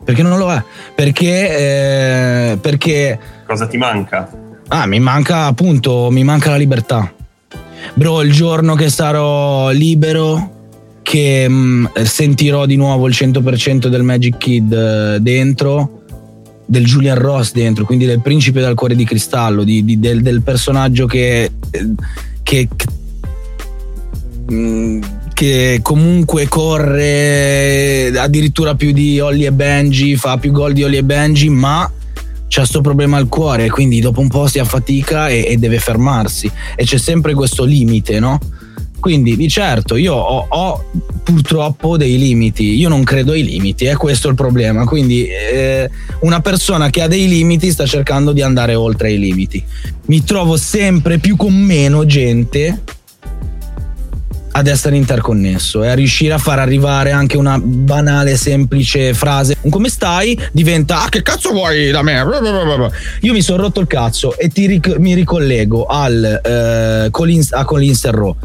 [0.04, 0.62] Perché non lo è?
[0.94, 3.18] Perché, eh, perché.
[3.46, 4.30] Cosa ti manca?
[4.68, 7.12] Ah, mi manca appunto, mi manca la libertà
[7.92, 10.52] bro, il giorno che sarò libero,
[11.02, 16.02] che mh, mm, sentirò di nuovo il 100% del Magic Kid eh, dentro,
[16.64, 20.40] del Julian Ross dentro, quindi del principe dal cuore di cristallo, di, di, del, del,
[20.40, 21.50] personaggio che,
[22.42, 22.86] che, che,
[24.50, 25.02] mm,
[25.34, 31.04] che comunque corre addirittura più di Ollie e Benji, fa più gol di Ollie e
[31.04, 31.90] Benji, ma
[32.48, 36.50] c'è questo problema al cuore, quindi dopo un po' si affatica e, e deve fermarsi
[36.76, 38.38] e c'è sempre questo limite, no?
[39.00, 40.84] Quindi di certo io ho, ho,
[41.22, 44.84] purtroppo dei limiti, io non credo ai limiti, è questo il problema.
[44.84, 49.62] Quindi eh, una persona che ha dei limiti sta cercando di andare oltre i limiti.
[50.06, 52.82] Mi trovo sempre più con meno gente
[54.56, 59.56] ad essere interconnesso e a riuscire a far arrivare anche una banale, semplice frase.
[59.62, 62.24] Un come stai diventa ah, che cazzo vuoi da me?
[63.20, 67.94] Io mi sono rotto il cazzo e ric- mi ricollego al, eh, Collins- a Colin
[67.96, 68.36] Serrault.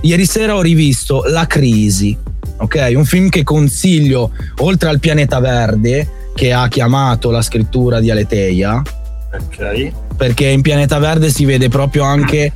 [0.00, 2.16] Ieri sera ho rivisto La Crisi,
[2.56, 2.92] ok?
[2.94, 8.82] Un film che consiglio oltre al pianeta verde che ha chiamato la scrittura di Aleteia.
[9.32, 9.92] Ok.
[10.16, 12.52] Perché in Pianeta Verde si vede proprio anche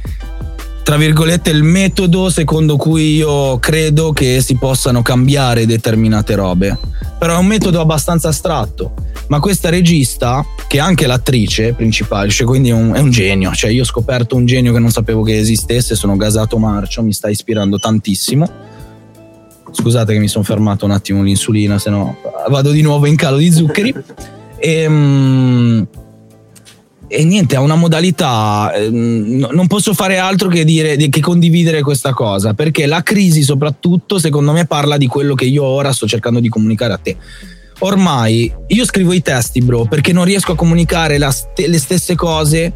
[0.86, 6.78] tra virgolette, il metodo secondo cui io credo che si possano cambiare determinate robe.
[7.18, 8.94] Però è un metodo abbastanza astratto.
[9.26, 13.52] Ma questa regista, che è anche l'attrice principale, cioè quindi è un, è un, genio.
[13.52, 17.12] Cioè, io ho scoperto un genio che non sapevo che esistesse, sono gasato marcio, mi
[17.12, 18.48] sta ispirando tantissimo.
[19.72, 22.16] Scusate che mi sono fermato un attimo l'insulina, se no
[22.48, 23.92] vado di nuovo in calo di zuccheri.
[24.58, 25.84] Ehm,
[27.08, 32.12] e niente, ha una modalità, eh, non posso fare altro che, dire, che condividere questa
[32.12, 36.40] cosa, perché la crisi soprattutto secondo me parla di quello che io ora sto cercando
[36.40, 37.16] di comunicare a te.
[37.80, 42.72] Ormai io scrivo i testi, bro, perché non riesco a comunicare st- le stesse cose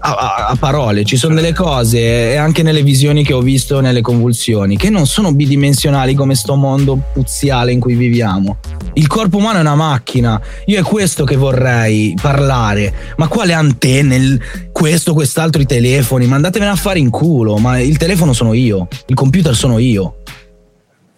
[0.00, 4.00] a, a, parole, ci sono delle cose e anche nelle visioni che ho visto nelle
[4.00, 8.58] convulsioni che non sono bidimensionali come sto mondo puzziale in cui viviamo.
[8.94, 14.40] Il corpo umano è una macchina, io è questo che vorrei parlare, ma quale antenne,
[14.72, 19.14] questo, quest'altro, i telefoni, mandatevene a fare in culo, ma il telefono sono io, il
[19.14, 20.16] computer sono io.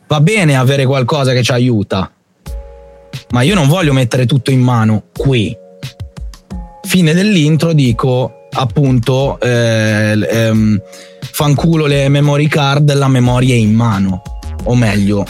[0.08, 2.10] Va bene avere qualcosa che ci aiuta,
[3.30, 5.56] ma io non voglio mettere tutto in mano qui
[6.92, 10.80] fine dell'intro dico appunto eh, ehm,
[11.20, 14.22] fanculo le memory card, la memoria è in mano,
[14.64, 15.24] o meglio,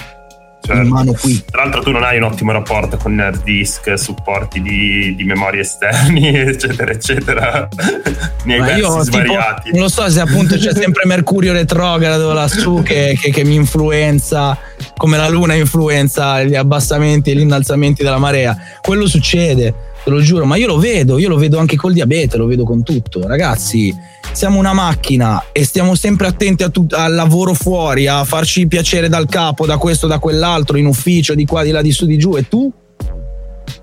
[0.60, 0.82] certo.
[0.82, 1.42] in mano qui.
[1.50, 5.60] Tra l'altro tu non hai un ottimo rapporto con hard disk, supporti di, di memorie
[5.60, 7.68] esterni, eccetera, eccetera.
[8.44, 9.64] ne hai io, svariati.
[9.64, 13.54] Tipo, non lo so se appunto c'è sempre Mercurio retrogrado lassù che, che, che mi
[13.54, 14.58] influenza,
[14.96, 18.56] come la luna influenza gli abbassamenti e gli innalzamenti della marea.
[18.80, 22.36] Quello succede te lo giuro, ma io lo vedo, io lo vedo anche col diabete,
[22.36, 23.26] lo vedo con tutto.
[23.26, 23.94] Ragazzi,
[24.32, 29.26] siamo una macchina e stiamo sempre attenti tut- al lavoro fuori, a farci piacere dal
[29.28, 32.36] capo, da questo, da quell'altro, in ufficio, di qua, di là, di su, di giù.
[32.36, 32.72] E tu?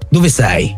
[0.09, 0.75] Dove sei?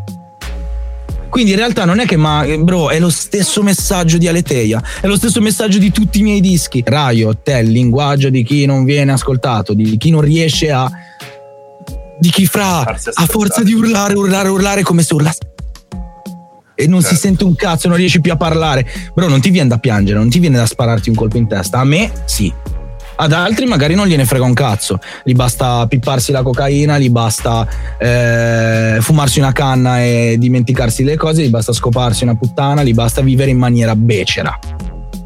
[1.30, 5.08] Quindi in realtà non è che, ma bro, è lo stesso messaggio di Aleteia, è
[5.08, 6.84] lo stesso messaggio di tutti i miei dischi.
[6.86, 10.92] Riot è il linguaggio di chi non viene ascoltato, di chi non riesce a
[12.22, 15.40] di chi fra a forza di urlare, urlare, urlare come se urlasse
[16.76, 17.16] e non certo.
[17.16, 18.88] si sente un cazzo, non riesci più a parlare.
[19.14, 21.80] Bro, non ti viene da piangere, non ti viene da spararti un colpo in testa.
[21.80, 22.52] A me sì.
[23.16, 27.68] Ad altri magari non gliene frega un cazzo, gli basta pipparsi la cocaina, gli basta
[28.00, 33.22] eh, fumarsi una canna e dimenticarsi le cose, gli basta scoparsi una puttana, gli basta
[33.22, 34.58] vivere in maniera becera.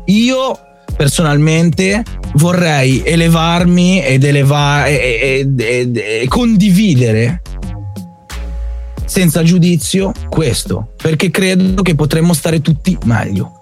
[0.05, 0.59] Io
[0.95, 2.03] personalmente
[2.35, 7.41] vorrei elevarmi ed elevare e, e, e, e condividere
[9.05, 13.59] senza giudizio questo, perché credo che potremmo stare tutti meglio.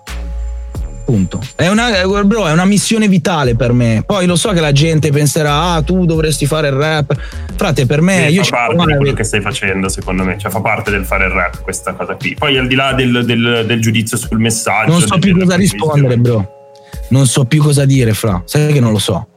[1.06, 1.42] Punto.
[1.56, 1.90] È una,
[2.24, 4.04] bro, è una missione vitale per me.
[4.06, 7.14] Poi lo so che la gente penserà: ah, tu dovresti fare il rap.
[7.58, 8.28] Frate, per me.
[8.28, 10.38] Sì, io fa parte di quello che stai facendo, secondo me.
[10.38, 12.36] Cioè, fa parte del fare il rap questa cosa qui.
[12.36, 14.92] Poi, al di là del, del, del giudizio sul messaggio.
[14.92, 16.62] Non so più cosa rispondere, bro
[17.10, 18.42] non so più cosa dire, fra.
[18.46, 19.28] Sai che non lo so.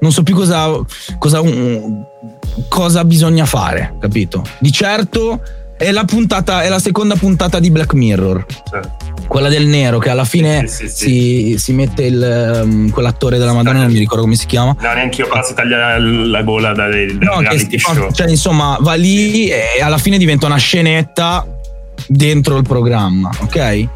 [0.00, 0.70] Non so più cosa,
[1.18, 1.40] cosa,
[2.68, 4.42] cosa bisogna fare, capito?
[4.58, 5.40] Di certo
[5.76, 8.46] è la, puntata, è la seconda puntata di Black Mirror.
[8.70, 9.12] Certo.
[9.26, 13.38] Quella del nero che alla fine sì, sì, sì, si, si, mette il, um, quell'attore
[13.38, 14.76] della Madonna, non mi ricordo come si chiama.
[14.78, 18.12] No, neanche io, però si taglia la gola dai, dai no, reality show.
[18.12, 21.46] Cioè, insomma, va lì e alla fine diventa una scenetta
[22.06, 23.88] dentro il programma, ok?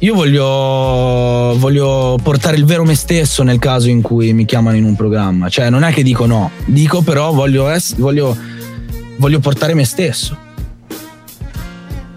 [0.00, 4.84] Io voglio, voglio, portare il vero me stesso nel caso in cui mi chiamano in
[4.84, 5.48] un programma.
[5.48, 8.36] Cioè, non è che dico no, dico però voglio, ess- voglio,
[9.16, 10.38] voglio portare me stesso.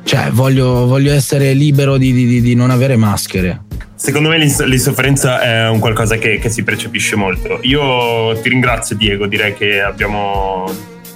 [0.04, 3.64] Cioè, voglio, voglio essere libero di, di, di, non avere maschere.
[3.96, 7.58] Secondo me l'insofferenza è un qualcosa che, che si percepisce molto.
[7.64, 9.26] Io ti ringrazio, Diego.
[9.26, 10.72] Direi che abbiamo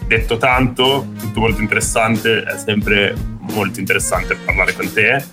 [0.08, 2.42] detto tanto, tutto molto interessante.
[2.42, 3.14] È sempre
[3.54, 5.24] molto interessante parlare con te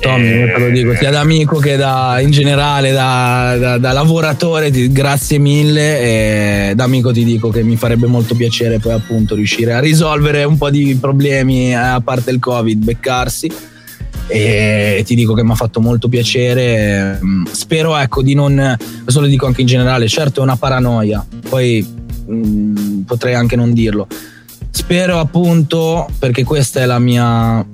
[0.00, 0.52] Tommy, e...
[0.52, 4.90] te lo dico sia da amico che da, in generale da, da, da lavoratore, ti,
[4.90, 6.00] grazie mille.
[6.70, 10.44] E da amico ti dico che mi farebbe molto piacere poi appunto riuscire a risolvere
[10.44, 13.50] un po' di problemi eh, a parte il covid, beccarsi.
[14.26, 17.20] E ti dico che mi ha fatto molto piacere.
[17.50, 21.86] Spero ecco di non questo lo dico anche in generale certo è una paranoia poi
[22.26, 24.06] mh, mm, potrei anche non dirlo.
[24.70, 27.64] Spero appunto perché questa è la mia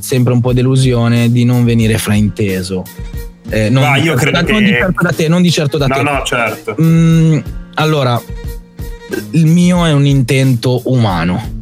[0.00, 2.84] sempre un po' delusione di non venire frainteso.
[3.50, 4.52] Eh, non, Ma io credo da, che...
[4.52, 6.02] non di certo da te, non di certo da no, te.
[6.02, 6.76] No, certo.
[6.80, 7.38] Mm,
[7.74, 8.20] allora,
[9.30, 11.56] il mio è un intento umano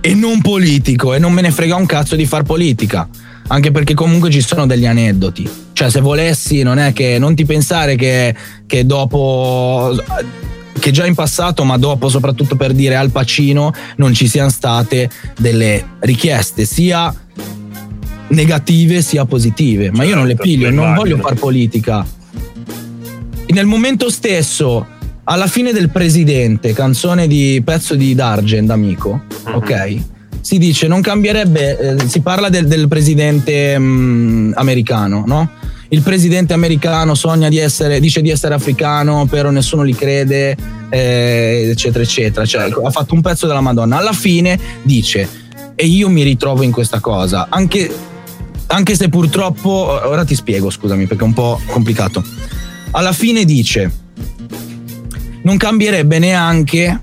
[0.00, 3.08] e non politico e non me ne frega un cazzo di far politica,
[3.48, 5.48] anche perché comunque ci sono degli aneddoti.
[5.72, 8.34] Cioè, se volessi, non è che non ti pensare che,
[8.66, 9.96] che dopo
[10.84, 15.08] che già in passato, ma dopo soprattutto per dire Al Pacino, non ci siano state
[15.38, 17.10] delle richieste sia
[18.28, 19.90] negative sia positive.
[19.92, 22.06] Ma io non le certo, piglio, non voglio far politica.
[23.46, 24.86] Nel momento stesso,
[25.24, 29.56] alla fine del presidente, canzone di pezzo di Dargent, amico, mm-hmm.
[29.56, 29.96] ok?
[30.42, 35.50] Si dice non cambierebbe, eh, si parla del, del presidente mh, mm, americano, no?
[35.94, 40.56] Il presidente americano sogna di essere, dice di essere africano, però nessuno gli crede,
[40.90, 42.44] eh, eccetera, eccetera.
[42.44, 43.98] Cioè, ha fatto un pezzo della Madonna.
[43.98, 45.28] Alla fine dice,
[45.76, 47.88] e io mi ritrovo in questa cosa, anche,
[48.66, 52.24] anche se purtroppo, ora ti spiego, scusami, perché è un po' complicato.
[52.90, 53.92] Alla fine dice,
[55.42, 57.02] non cambierebbe neanche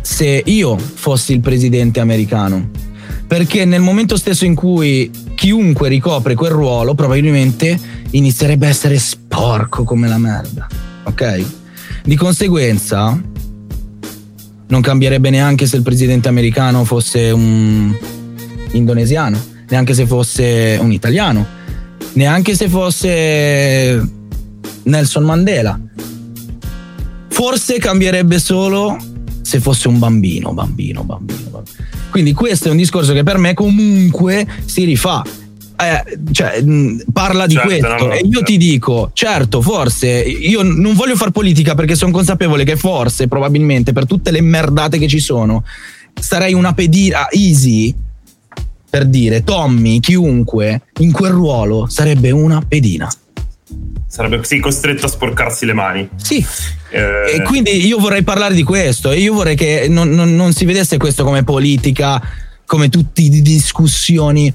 [0.00, 2.70] se io fossi il presidente americano
[3.32, 9.84] perché nel momento stesso in cui chiunque ricopre quel ruolo probabilmente inizierebbe a essere sporco
[9.84, 10.66] come la merda,
[11.04, 11.44] ok?
[12.04, 13.20] Di conseguenza
[14.66, 17.94] non cambierebbe neanche se il presidente americano fosse un
[18.72, 19.38] indonesiano,
[19.68, 21.46] neanche se fosse un italiano,
[22.14, 24.10] neanche se fosse
[24.84, 25.78] Nelson Mandela.
[27.28, 28.96] Forse cambierebbe solo
[29.42, 31.50] se fosse un bambino, bambino, bambino.
[31.50, 35.22] bambino Quindi questo è un discorso che per me comunque si rifà.
[35.84, 36.62] Eh, cioè,
[37.12, 38.42] parla di certo, questo no, e io certo.
[38.44, 43.92] ti dico, certo, forse io non voglio fare politica perché sono consapevole che forse, probabilmente,
[43.92, 45.64] per tutte le merdate che ci sono,
[46.20, 47.94] sarei una pedina easy
[48.88, 53.10] per dire Tommy, chiunque in quel ruolo sarebbe una pedina.
[54.06, 56.06] Sarebbe così costretto a sporcarsi le mani.
[56.16, 56.44] Sì.
[56.90, 60.52] Eh, E quindi io vorrei parlare di questo e io vorrei che non, non- non
[60.52, 62.20] si vedesse questo come politica,
[62.66, 64.52] come tutte di discussioni.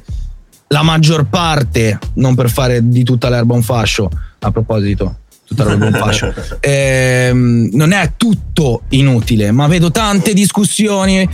[0.70, 4.10] La maggior parte, non per fare di tutta l'erba un fascio,
[4.40, 11.28] a proposito, tutta l'erba un fascio, ehm, non è tutto inutile, ma vedo tante discussioni.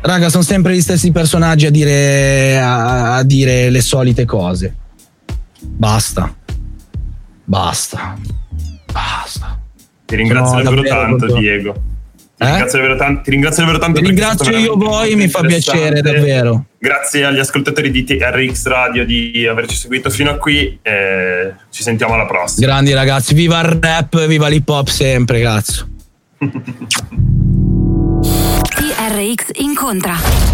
[0.00, 4.74] Raga, sono sempre gli stessi personaggi a dire, a- a dire le solite cose.
[5.60, 6.34] Basta.
[7.44, 8.16] Basta.
[8.92, 9.58] Basta.
[10.04, 11.38] ti ringrazio No, davvero davvero, tanto.
[11.38, 11.74] Diego.
[12.36, 12.46] Ti Eh?
[12.46, 13.22] ringrazio davvero tanto.
[13.22, 16.64] Ti ringrazio davvero tanto ringrazio io voi, mi fa piacere, davvero.
[16.78, 20.78] Grazie agli ascoltatori di TRX Radio di averci seguito fino a qui.
[20.82, 22.66] e ci sentiamo alla prossima.
[22.66, 25.88] Grandi ragazzi, viva il rap, viva l'hip hop sempre, cazzo.
[28.74, 30.53] TRX incontra.